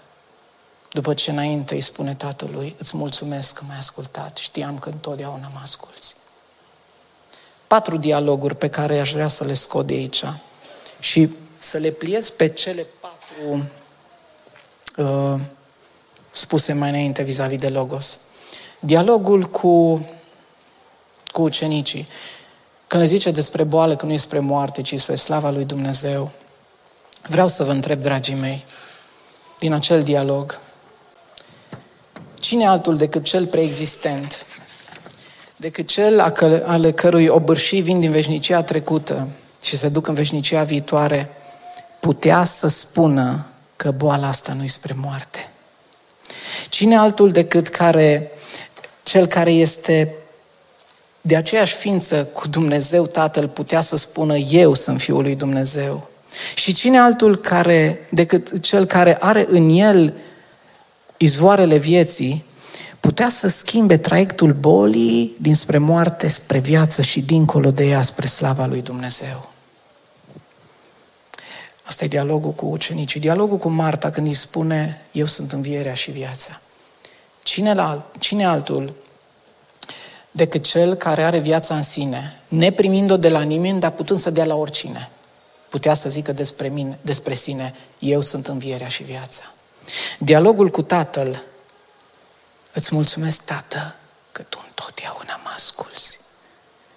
După 0.93 1.14
ce 1.14 1.30
înainte 1.30 1.74
îi 1.74 1.80
spune 1.80 2.14
tatălui, 2.14 2.74
îți 2.78 2.97
mulțumesc 2.97 3.55
că 3.55 3.64
m-ai 3.68 3.76
ascultat, 3.76 4.36
știam 4.36 4.78
că 4.78 4.88
întotdeauna 4.88 5.51
mă 5.53 5.59
asculți. 5.62 6.14
Patru 7.66 7.97
dialoguri 7.97 8.57
pe 8.57 8.68
care 8.68 8.99
aș 8.99 9.12
vrea 9.12 9.28
să 9.28 9.45
le 9.45 9.55
scot 9.55 9.86
de 9.86 9.93
aici 9.93 10.24
și 11.01 11.30
să 11.59 11.78
le 11.78 11.91
pliez 11.91 12.28
pe 12.28 12.49
cele 12.49 12.86
patru 13.01 13.70
uh, 14.97 15.41
spuse 16.30 16.72
mai 16.72 16.88
înainte 16.88 17.22
vis-a-vis 17.22 17.59
de 17.59 17.68
Logos. 17.68 18.18
Dialogul 18.80 19.45
cu, 19.45 20.07
cu 21.32 21.43
ucenicii. 21.43 22.09
Când 22.86 23.03
le 23.03 23.09
zice 23.09 23.30
despre 23.30 23.64
boală, 23.64 23.97
că 23.97 24.07
nu 24.07 24.12
e 24.12 24.16
spre 24.16 24.38
moarte, 24.38 24.82
ci 24.82 24.99
spre 24.99 25.14
slava 25.14 25.51
lui 25.51 25.64
Dumnezeu, 25.64 26.30
vreau 27.22 27.49
să 27.49 27.64
vă 27.64 27.70
întreb, 27.70 28.03
dragii 28.03 28.34
mei, 28.34 28.64
din 29.59 29.72
acel 29.72 30.03
dialog, 30.03 30.59
Cine 32.51 32.66
altul 32.66 32.96
decât 32.96 33.24
cel 33.24 33.46
preexistent 33.46 34.46
decât 35.57 35.88
cel 35.88 36.20
ale 36.66 36.92
cărui 36.92 37.26
obârșii 37.26 37.80
vin 37.80 38.01
din 38.01 38.11
veșnicia 38.11 38.62
trecută 38.62 39.28
și 39.62 39.76
se 39.76 39.88
duc 39.88 40.07
în 40.07 40.14
veșnicia 40.14 40.62
viitoare, 40.62 41.30
putea 42.01 42.44
să 42.44 42.68
spună 42.68 43.46
că 43.76 43.90
boala 43.90 44.28
asta 44.28 44.53
nu-i 44.53 44.68
spre 44.68 44.94
moarte. 44.96 45.48
Cine 46.68 46.96
altul 46.96 47.30
decât 47.30 47.68
care, 47.68 48.30
cel 49.03 49.26
care 49.26 49.51
este 49.51 50.14
de 51.20 51.36
aceeași 51.36 51.74
ființă 51.74 52.24
cu 52.24 52.48
Dumnezeu 52.48 53.07
Tatăl 53.07 53.48
putea 53.48 53.80
să 53.80 53.96
spună 53.96 54.36
eu 54.36 54.74
sunt 54.74 55.01
Fiul 55.01 55.22
lui 55.22 55.34
Dumnezeu. 55.34 56.09
Și 56.55 56.72
cine 56.72 56.98
altul 56.98 57.36
care, 57.36 58.09
decât 58.11 58.61
cel 58.61 58.84
care 58.84 59.16
are 59.20 59.46
în 59.51 59.68
el 59.68 60.14
izvoarele 61.23 61.77
vieții, 61.77 62.45
putea 63.01 63.29
să 63.29 63.49
schimbe 63.49 63.97
traiectul 63.97 64.53
bolii 64.53 65.37
dinspre 65.41 65.79
moarte 65.79 66.29
spre 66.29 66.59
viață 66.59 67.03
și 67.03 67.21
dincolo 67.21 67.71
de 67.71 67.85
ea 67.87 68.03
spre 68.03 68.27
slava 68.27 68.66
lui 68.66 68.83
Dumnezeu. 68.83 69.51
Asta 71.85 72.05
e 72.05 72.09
dialogul 72.09 72.51
cu 72.51 72.66
ucenicii. 72.66 73.21
Dialogul 73.21 73.57
cu 73.57 73.68
Marta 73.68 74.11
când 74.11 74.27
îi 74.27 74.35
spune, 74.35 75.01
eu 75.12 75.27
sunt 75.27 75.53
învierea 75.53 75.95
și 75.95 76.11
viața. 76.11 76.61
Cine, 77.43 77.75
la, 77.75 78.11
cine 78.18 78.45
altul 78.45 78.95
decât 80.31 80.64
cel 80.64 80.95
care 80.95 81.23
are 81.23 81.39
viața 81.39 81.75
în 81.75 81.83
sine, 81.83 82.41
neprimind-o 82.49 83.16
de 83.16 83.29
la 83.29 83.41
nimeni, 83.41 83.81
dar 83.81 83.91
putând 83.91 84.18
să 84.18 84.31
dea 84.31 84.45
la 84.45 84.55
oricine. 84.55 85.11
Putea 85.68 85.95
să 85.95 86.09
zică 86.09 86.33
despre, 86.33 86.68
mine, 86.68 86.99
despre 87.03 87.35
sine, 87.35 87.75
eu 87.99 88.21
sunt 88.21 88.47
învierea 88.47 88.89
și 88.89 89.03
viața. 89.03 89.43
Dialogul 90.18 90.70
cu 90.70 90.82
Tatăl, 90.82 91.43
îți 92.72 92.95
mulțumesc, 92.95 93.45
Tată, 93.45 93.95
că 94.32 94.43
Tu 94.43 94.62
întotdeauna 94.66 95.41
mă 95.45 95.51
asculți. 95.55 96.18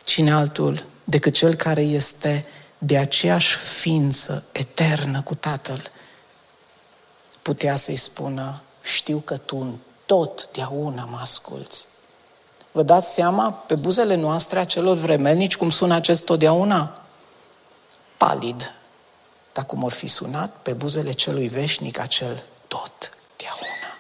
Cine 0.03 0.33
altul 0.33 0.85
decât 1.03 1.33
cel 1.33 1.55
care 1.55 1.81
este 1.81 2.45
de 2.77 2.97
aceeași 2.97 3.57
ființă 3.57 4.45
eternă 4.51 5.21
cu 5.21 5.35
Tatăl, 5.35 5.91
putea 7.41 7.75
să-i 7.75 7.95
spună, 7.95 8.61
știu 8.81 9.17
că 9.17 9.37
Tu 9.37 9.57
întotdeauna 9.57 11.05
mă 11.05 11.17
asculți. 11.21 11.87
Vă 12.71 12.83
dați 12.83 13.13
seama 13.13 13.51
pe 13.51 13.75
buzele 13.75 14.15
noastre 14.15 14.59
a 14.59 14.65
celor 14.65 14.97
vremelnici 14.97 15.57
cum 15.57 15.69
sună 15.69 15.95
acest 15.95 16.25
totdeauna? 16.25 17.01
Palid. 18.17 18.73
Dar 19.53 19.65
cum 19.65 19.83
or 19.83 19.91
fi 19.91 20.07
sunat 20.07 20.55
pe 20.61 20.73
buzele 20.73 21.11
celui 21.11 21.47
veșnic 21.47 21.99
acel 21.99 22.43
totdeauna. 22.73 23.97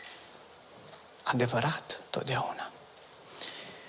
Adevărat, 1.23 1.99
totdeauna. 2.09 2.69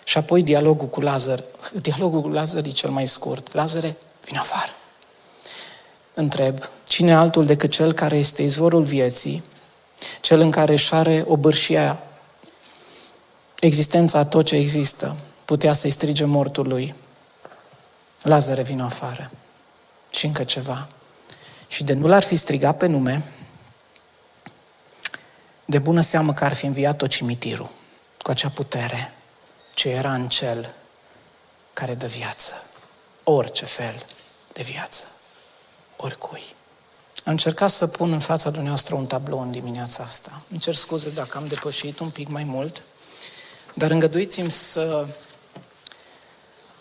Și 0.05 0.19
apoi 0.19 0.43
dialogul 0.43 0.89
cu 0.89 1.01
Lazar. 1.01 1.43
Dialogul 1.87 2.21
cu 2.21 2.29
Lazar 2.29 2.65
e 2.65 2.71
cel 2.71 2.91
mai 2.91 3.07
scurt. 3.07 3.53
Lazare, 3.53 3.97
vin 4.25 4.37
afară. 4.37 4.71
Întreb, 6.15 6.59
cine 6.85 7.15
altul 7.15 7.47
decât 7.47 7.71
cel 7.71 7.93
care 7.93 8.17
este 8.17 8.43
izvorul 8.43 8.83
vieții, 8.83 9.43
cel 10.21 10.41
în 10.41 10.51
care 10.51 10.73
își 10.73 10.95
are 10.95 11.25
obârșia 11.29 12.03
existența 13.61 14.19
a 14.19 14.25
tot 14.25 14.45
ce 14.45 14.57
există, 14.57 15.17
putea 15.45 15.73
să-i 15.73 15.91
strige 15.91 16.25
mortului, 16.25 16.95
Lazare, 18.23 18.63
vin 18.63 18.81
afară. 18.81 19.31
Și 20.11 20.27
încă 20.27 20.45
ceva. 20.45 20.89
Și 21.69 21.85
de 21.85 21.93
nu 21.93 22.07
l-ar 22.07 22.23
fi 22.23 22.37
strigat 22.37 22.77
pe 22.77 22.87
nume, 22.87 23.23
de 25.65 25.79
bună 25.79 26.01
seamă 26.01 26.33
că 26.33 26.45
ar 26.45 26.55
fi 26.55 26.67
înviat 26.67 26.97
tot 26.97 27.09
cimitirul 27.09 27.71
cu 28.23 28.31
acea 28.31 28.49
putere 28.49 29.13
ce 29.75 29.89
era 29.89 30.15
în 30.15 30.29
cel 30.29 30.75
care 31.73 31.95
dă 31.95 32.07
viață. 32.07 32.53
Orice 33.25 33.65
fel 33.65 34.05
de 34.53 34.63
viață. 34.63 35.07
Oricui. 35.97 36.43
Am 37.25 37.33
încercat 37.33 37.71
să 37.71 37.87
pun 37.87 38.13
în 38.13 38.19
fața 38.21 38.51
dumneavoastră 38.51 38.95
un 38.95 39.07
tablou 39.07 39.41
în 39.41 39.51
dimineața 39.51 40.03
asta. 40.03 40.43
Îmi 40.51 40.61
cer 40.61 40.75
scuze 40.75 41.11
dacă 41.11 41.39
am 41.39 41.47
depășit 41.47 41.99
un 41.99 42.11
pic 42.11 42.29
mai 42.29 42.45
mult. 42.45 42.83
Dar 43.75 43.91
îngăduiți-mi 43.91 44.51
să, 44.51 45.07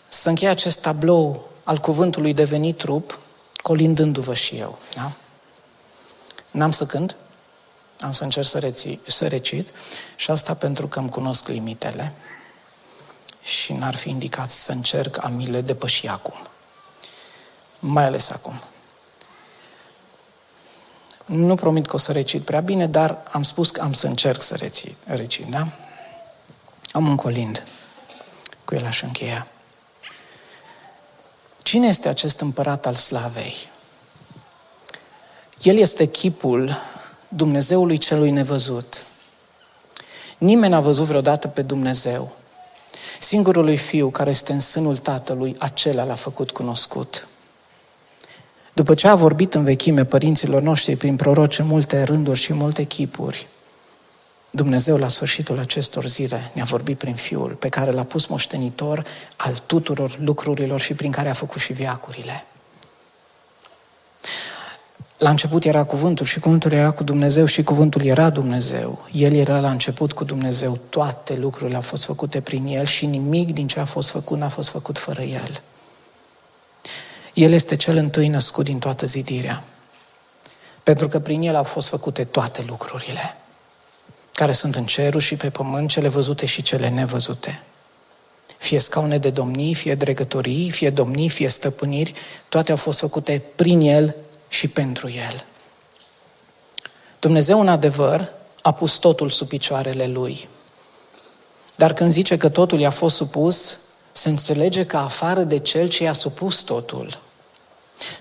să 0.08 0.28
închei 0.28 0.48
acest 0.48 0.80
tablou 0.80 1.48
al 1.64 1.78
cuvântului 1.78 2.34
devenit 2.34 2.78
trup, 2.78 3.18
colindându-vă 3.62 4.34
și 4.34 4.56
eu. 4.56 4.78
Da? 4.94 5.12
N-am 6.50 6.70
să 6.70 6.86
cânt, 6.86 7.16
am 8.04 8.12
să 8.12 8.24
încerc 8.24 8.46
să, 8.46 8.58
reții, 8.58 9.00
să 9.06 9.26
recit 9.26 9.68
și 10.16 10.30
asta 10.30 10.54
pentru 10.54 10.88
că 10.88 10.98
îmi 10.98 11.10
cunosc 11.10 11.48
limitele 11.48 12.12
și 13.42 13.72
n-ar 13.72 13.94
fi 13.94 14.08
indicat 14.08 14.50
să 14.50 14.72
încerc 14.72 15.24
a 15.24 15.28
mi 15.28 15.46
le 15.46 15.60
depăși 15.60 16.06
acum. 16.06 16.34
Mai 17.78 18.04
ales 18.04 18.30
acum. 18.30 18.60
Nu 21.24 21.54
promit 21.54 21.86
că 21.86 21.94
o 21.94 21.98
să 21.98 22.12
recit 22.12 22.42
prea 22.42 22.60
bine, 22.60 22.86
dar 22.86 23.22
am 23.32 23.42
spus 23.42 23.70
că 23.70 23.80
am 23.80 23.92
să 23.92 24.06
încerc 24.06 24.42
să 24.42 24.54
recit, 24.54 24.96
recit 25.04 25.46
da? 25.46 25.68
Am 26.92 27.08
un 27.08 27.16
colind. 27.16 27.66
Cu 28.64 28.74
el 28.74 28.84
aș 28.86 29.02
încheia. 29.02 29.46
Cine 31.62 31.86
este 31.86 32.08
acest 32.08 32.40
împărat 32.40 32.86
al 32.86 32.94
slavei? 32.94 33.68
El 35.62 35.76
este 35.76 36.06
chipul 36.06 36.76
Dumnezeului 37.36 37.98
celui 37.98 38.30
nevăzut. 38.30 39.04
Nimeni 40.38 40.72
n-a 40.72 40.80
văzut 40.80 41.04
vreodată 41.04 41.48
pe 41.48 41.62
Dumnezeu. 41.62 42.32
Singurului 43.20 43.76
fiu 43.76 44.10
care 44.10 44.30
este 44.30 44.52
în 44.52 44.60
sânul 44.60 44.96
tatălui, 44.96 45.56
acela 45.58 46.04
l-a 46.04 46.14
făcut 46.14 46.50
cunoscut. 46.50 47.28
După 48.72 48.94
ce 48.94 49.08
a 49.08 49.14
vorbit 49.14 49.54
în 49.54 49.64
vechime 49.64 50.04
părinților 50.04 50.62
noștri 50.62 50.96
prin 50.96 51.16
proroci 51.16 51.58
în 51.58 51.66
multe 51.66 52.02
rânduri 52.02 52.38
și 52.38 52.52
multe 52.52 52.82
chipuri, 52.82 53.46
Dumnezeu 54.50 54.96
la 54.96 55.08
sfârșitul 55.08 55.58
acestor 55.58 56.06
zile 56.06 56.50
ne-a 56.52 56.64
vorbit 56.64 56.98
prin 56.98 57.14
Fiul 57.14 57.50
pe 57.50 57.68
care 57.68 57.90
l-a 57.90 58.04
pus 58.04 58.26
moștenitor 58.26 59.04
al 59.36 59.62
tuturor 59.66 60.18
lucrurilor 60.18 60.80
și 60.80 60.94
prin 60.94 61.10
care 61.10 61.28
a 61.28 61.34
făcut 61.34 61.60
și 61.60 61.72
viacurile. 61.72 62.44
La 65.18 65.30
început 65.30 65.64
era 65.64 65.84
cuvântul 65.84 66.26
și 66.26 66.40
cuvântul 66.40 66.72
era 66.72 66.90
cu 66.90 67.02
Dumnezeu 67.02 67.44
și 67.44 67.62
cuvântul 67.62 68.04
era 68.04 68.30
Dumnezeu. 68.30 69.04
El 69.12 69.34
era 69.34 69.60
la 69.60 69.70
început 69.70 70.12
cu 70.12 70.24
Dumnezeu. 70.24 70.78
Toate 70.88 71.34
lucrurile 71.34 71.76
au 71.76 71.82
fost 71.82 72.04
făcute 72.04 72.40
prin 72.40 72.66
El 72.66 72.84
și 72.84 73.06
nimic 73.06 73.52
din 73.52 73.66
ce 73.66 73.80
a 73.80 73.84
fost 73.84 74.10
făcut 74.10 74.38
n-a 74.38 74.48
fost 74.48 74.68
făcut 74.68 74.98
fără 74.98 75.22
El. 75.22 75.62
El 77.34 77.52
este 77.52 77.76
cel 77.76 77.96
întâi 77.96 78.28
născut 78.28 78.64
din 78.64 78.78
toată 78.78 79.06
zidirea. 79.06 79.64
Pentru 80.82 81.08
că 81.08 81.18
prin 81.18 81.42
El 81.42 81.56
au 81.56 81.64
fost 81.64 81.88
făcute 81.88 82.24
toate 82.24 82.64
lucrurile 82.66 83.36
care 84.34 84.52
sunt 84.52 84.74
în 84.74 84.84
ceruri 84.84 85.24
și 85.24 85.36
pe 85.36 85.50
pământ, 85.50 85.88
cele 85.88 86.08
văzute 86.08 86.46
și 86.46 86.62
cele 86.62 86.88
nevăzute. 86.88 87.62
Fie 88.58 88.78
scaune 88.78 89.18
de 89.18 89.30
domnii, 89.30 89.74
fie 89.74 89.94
dregătorii, 89.94 90.70
fie 90.70 90.90
domnii, 90.90 91.28
fie 91.28 91.48
stăpâniri, 91.48 92.12
toate 92.48 92.70
au 92.70 92.76
fost 92.76 92.98
făcute 92.98 93.42
prin 93.56 93.80
El 93.80 94.14
și 94.54 94.68
pentru 94.68 95.08
El. 95.08 95.46
Dumnezeu, 97.20 97.60
în 97.60 97.68
adevăr, 97.68 98.32
a 98.62 98.72
pus 98.72 98.96
totul 98.96 99.28
sub 99.28 99.48
picioarele 99.48 100.06
Lui. 100.06 100.48
Dar 101.76 101.92
când 101.92 102.12
zice 102.12 102.36
că 102.36 102.48
totul 102.48 102.80
i-a 102.80 102.90
fost 102.90 103.16
supus, 103.16 103.76
se 104.12 104.28
înțelege 104.28 104.86
că 104.86 104.96
afară 104.96 105.42
de 105.42 105.58
Cel 105.58 105.88
ce 105.88 106.02
i-a 106.02 106.12
supus 106.12 106.60
totul, 106.62 107.20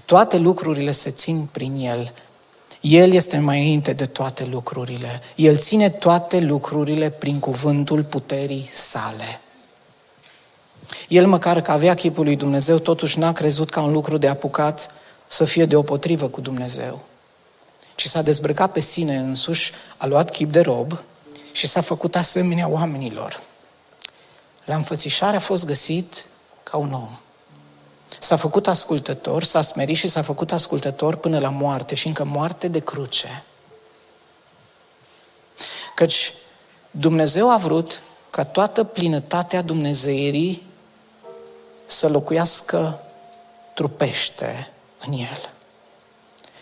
toate 0.06 0.38
lucrurile 0.38 0.92
se 0.92 1.10
țin 1.10 1.48
prin 1.52 1.76
El 1.76 2.14
el 2.84 3.14
este 3.14 3.38
mai 3.38 3.60
înainte 3.60 3.94
de 3.94 4.06
toate 4.06 4.48
lucrurile. 4.52 5.22
El 5.36 5.58
ține 5.58 5.90
toate 5.90 6.40
lucrurile 6.40 7.10
prin 7.10 7.40
cuvântul 7.40 8.04
puterii 8.04 8.70
sale. 8.72 9.40
El, 11.08 11.28
măcar 11.28 11.62
că 11.62 11.72
avea 11.72 11.94
chipul 11.94 12.24
lui 12.24 12.36
Dumnezeu, 12.36 12.78
totuși 12.78 13.20
n-a 13.20 13.32
crezut 13.32 13.70
ca 13.70 13.82
un 13.82 13.92
lucru 13.92 14.18
de 14.18 14.28
apucat 14.28 14.92
să 15.28 15.46
fie 15.46 15.66
deopotrivă 15.66 16.28
cu 16.28 16.42
Dumnezeu, 16.42 17.02
ci 17.96 18.06
s-a 18.06 18.22
dezbrăcat 18.22 18.72
pe 18.72 18.80
sine 18.80 19.18
însuși, 19.18 19.72
a 19.98 20.06
luat 20.06 20.30
chip 20.30 20.52
de 20.52 20.60
rob 20.60 21.02
și 21.52 21.68
s-a 21.68 21.82
făcut 21.82 22.16
asemenea 22.16 22.68
oamenilor. 22.68 23.44
La 24.66 24.76
înfățișare 24.76 25.36
a 25.36 25.40
fost 25.40 25.66
găsit 25.66 26.26
ca 26.64 26.78
un 26.78 26.94
om. 26.94 27.18
S-a 28.20 28.36
făcut 28.36 28.68
ascultător, 28.68 29.44
s-a 29.44 29.62
smerit 29.62 29.98
și 29.98 30.08
s-a 30.08 30.22
făcut 30.22 30.52
ascultător 30.52 31.16
până 31.16 31.40
la 31.40 31.50
moarte 31.50 31.96
și 31.96 32.08
încă 32.08 32.24
moarte 32.24 32.68
de 32.68 32.80
cruce. 32.80 33.44
Căci 35.96 36.34
Dumnezeu 36.92 37.52
a 37.52 37.58
vrut 37.58 38.02
ca 38.30 38.44
toată 38.44 38.84
plinătatea 38.84 39.62
Dumnezeirii 39.62 40.64
să 41.86 42.08
locuiască 42.08 43.00
trupește 43.74 44.73
în 45.08 45.14
El 45.14 45.54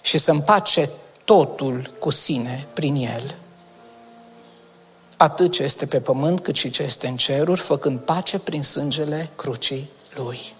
și 0.02 0.18
să 0.18 0.32
împace 0.32 0.90
totul 1.24 1.94
cu 2.00 2.10
sine 2.10 2.68
prin 2.74 2.96
El. 2.96 3.36
atât 5.18 5.52
ce 5.52 5.64
este 5.64 5.86
pe 5.86 6.00
pământ 6.00 6.40
cât 6.40 6.56
și 6.56 6.70
ce 6.70 6.84
este 6.84 7.08
în 7.08 7.18
ceruri, 7.18 7.62
făcând 7.62 8.00
pace 8.00 8.40
prin 8.40 8.64
sângele 8.64 9.30
crucii 9.36 9.90
Lui. 10.16 10.54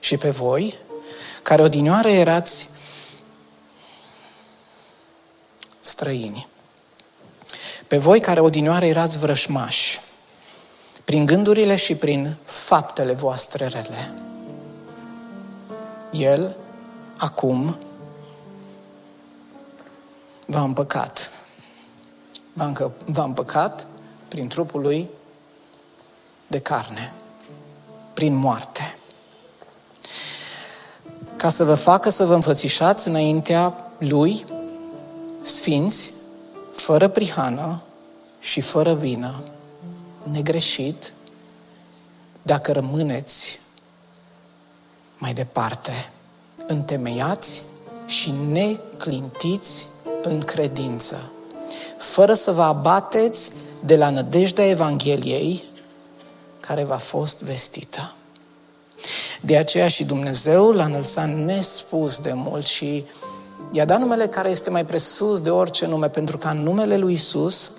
Și 0.00 0.16
pe 0.16 0.30
voi, 0.30 0.78
care 1.42 1.62
odinioară 1.62 2.08
erați 2.08 2.68
străini, 5.80 6.48
pe 7.86 7.98
voi 7.98 8.20
care 8.20 8.40
odinioară 8.40 8.84
erați 8.84 9.18
vrășmași, 9.18 10.00
prin 11.04 11.26
gândurile 11.26 11.76
și 11.76 11.94
prin 11.94 12.36
faptele 12.44 13.12
voastre 13.12 13.66
rele. 13.66 14.12
El, 16.14 16.56
acum, 17.18 17.76
v-a 20.46 20.62
împăcat. 20.62 21.30
V-a 23.04 23.24
împăcat 23.24 23.86
prin 24.28 24.48
trupul 24.48 24.80
lui 24.80 25.08
de 26.46 26.58
carne, 26.58 27.12
prin 28.14 28.34
moarte. 28.34 28.98
Ca 31.36 31.48
să 31.48 31.64
vă 31.64 31.74
facă 31.74 32.10
să 32.10 32.24
vă 32.24 32.34
înfățișați 32.34 33.08
înaintea 33.08 33.92
lui, 33.98 34.44
sfinți, 35.42 36.10
fără 36.74 37.08
prihană 37.08 37.82
și 38.40 38.60
fără 38.60 38.94
vină, 38.94 39.42
negreșit, 40.22 41.12
dacă 42.42 42.72
rămâneți 42.72 43.60
mai 45.18 45.32
departe, 45.32 46.10
întemeiați 46.66 47.62
și 48.06 48.34
neclintiți 48.48 49.86
în 50.22 50.40
credință, 50.40 51.30
fără 51.98 52.34
să 52.34 52.52
vă 52.52 52.62
abateți 52.62 53.50
de 53.84 53.96
la 53.96 54.10
nădejdea 54.10 54.68
Evangheliei 54.68 55.64
care 56.60 56.84
v-a 56.84 56.96
fost 56.96 57.42
vestită. 57.42 58.14
De 59.40 59.56
aceea 59.56 59.88
și 59.88 60.04
Dumnezeu 60.04 60.70
l-a 60.70 60.84
înălțat 60.84 61.28
nespus 61.34 62.18
de 62.18 62.32
mult 62.32 62.66
și 62.66 63.04
i-a 63.70 63.84
dat 63.84 63.98
numele 63.98 64.26
care 64.26 64.48
este 64.48 64.70
mai 64.70 64.84
presus 64.84 65.40
de 65.40 65.50
orice 65.50 65.86
nume, 65.86 66.08
pentru 66.08 66.38
ca 66.38 66.50
în 66.50 66.62
numele 66.62 66.96
lui 66.96 67.12
Isus 67.12 67.72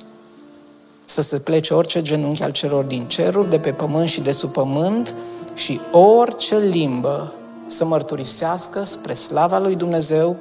să 1.05 1.21
se 1.21 1.39
plece 1.39 1.73
orice 1.73 2.01
genunchi 2.01 2.43
al 2.43 2.51
celor 2.51 2.83
din 2.83 3.07
ceruri, 3.07 3.49
de 3.49 3.59
pe 3.59 3.71
pământ 3.71 4.09
și 4.09 4.21
de 4.21 4.31
sub 4.31 4.51
pământ 4.51 5.13
și 5.55 5.81
orice 5.91 6.57
limbă 6.57 7.33
să 7.67 7.85
mărturisească 7.85 8.83
spre 8.83 9.13
slava 9.13 9.59
lui 9.59 9.75
Dumnezeu 9.75 10.37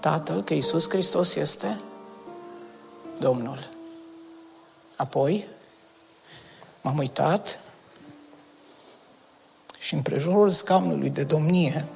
Tatăl 0.00 0.42
că 0.42 0.54
Isus 0.54 0.88
Hristos 0.88 1.34
este 1.34 1.78
Domnul. 3.18 3.68
Apoi 4.96 5.48
m-am 6.80 6.98
uitat 6.98 7.60
și 9.78 9.94
în 9.94 10.02
prejurul 10.02 10.50
scaunului 10.50 11.10
de 11.10 11.22
domnie 11.22 11.86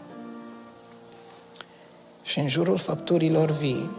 și 2.22 2.38
în 2.38 2.48
jurul 2.48 2.76
făpturilor 2.76 3.50
vii 3.50 3.90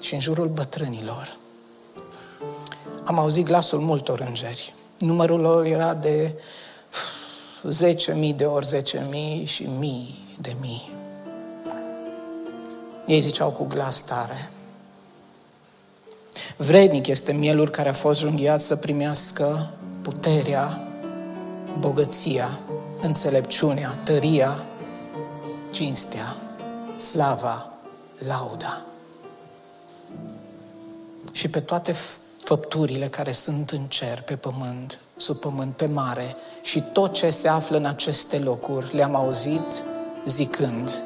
și 0.00 0.14
în 0.14 0.20
jurul 0.20 0.48
bătrânilor 0.48 1.38
am 3.04 3.18
auzit 3.18 3.44
glasul 3.44 3.80
multor 3.80 4.20
îngeri. 4.20 4.74
Numărul 5.00 5.40
lor 5.40 5.64
era 5.64 5.94
de 5.94 6.34
10.000 8.30 8.36
de 8.36 8.44
ori 8.44 8.66
10.000 8.66 9.44
și 9.44 9.68
mii 9.78 10.36
de 10.40 10.56
mii. 10.60 10.90
Ei 13.06 13.20
ziceau 13.20 13.50
cu 13.50 13.64
glas 13.64 14.02
tare. 14.02 14.50
Vrednic 16.56 17.06
este 17.06 17.32
mielul 17.32 17.68
care 17.68 17.88
a 17.88 17.92
fost 17.92 18.20
junghiat 18.20 18.60
să 18.60 18.76
primească 18.76 19.70
puterea, 20.02 20.88
bogăția, 21.78 22.58
înțelepciunea, 23.00 24.00
tăria, 24.04 24.64
cinstea, 25.70 26.36
slava, 26.96 27.72
lauda. 28.26 28.80
Și 31.32 31.48
pe 31.48 31.60
toate 31.60 31.94
făpturile 32.42 33.08
care 33.08 33.32
sunt 33.32 33.70
în 33.70 33.86
cer, 33.86 34.22
pe 34.22 34.36
pământ, 34.36 34.98
sub 35.16 35.36
pământ, 35.36 35.76
pe 35.76 35.86
mare 35.86 36.36
și 36.62 36.82
tot 36.92 37.12
ce 37.12 37.30
se 37.30 37.48
află 37.48 37.76
în 37.76 37.84
aceste 37.84 38.38
locuri, 38.38 38.94
le-am 38.94 39.14
auzit 39.14 39.84
zicând, 40.26 41.02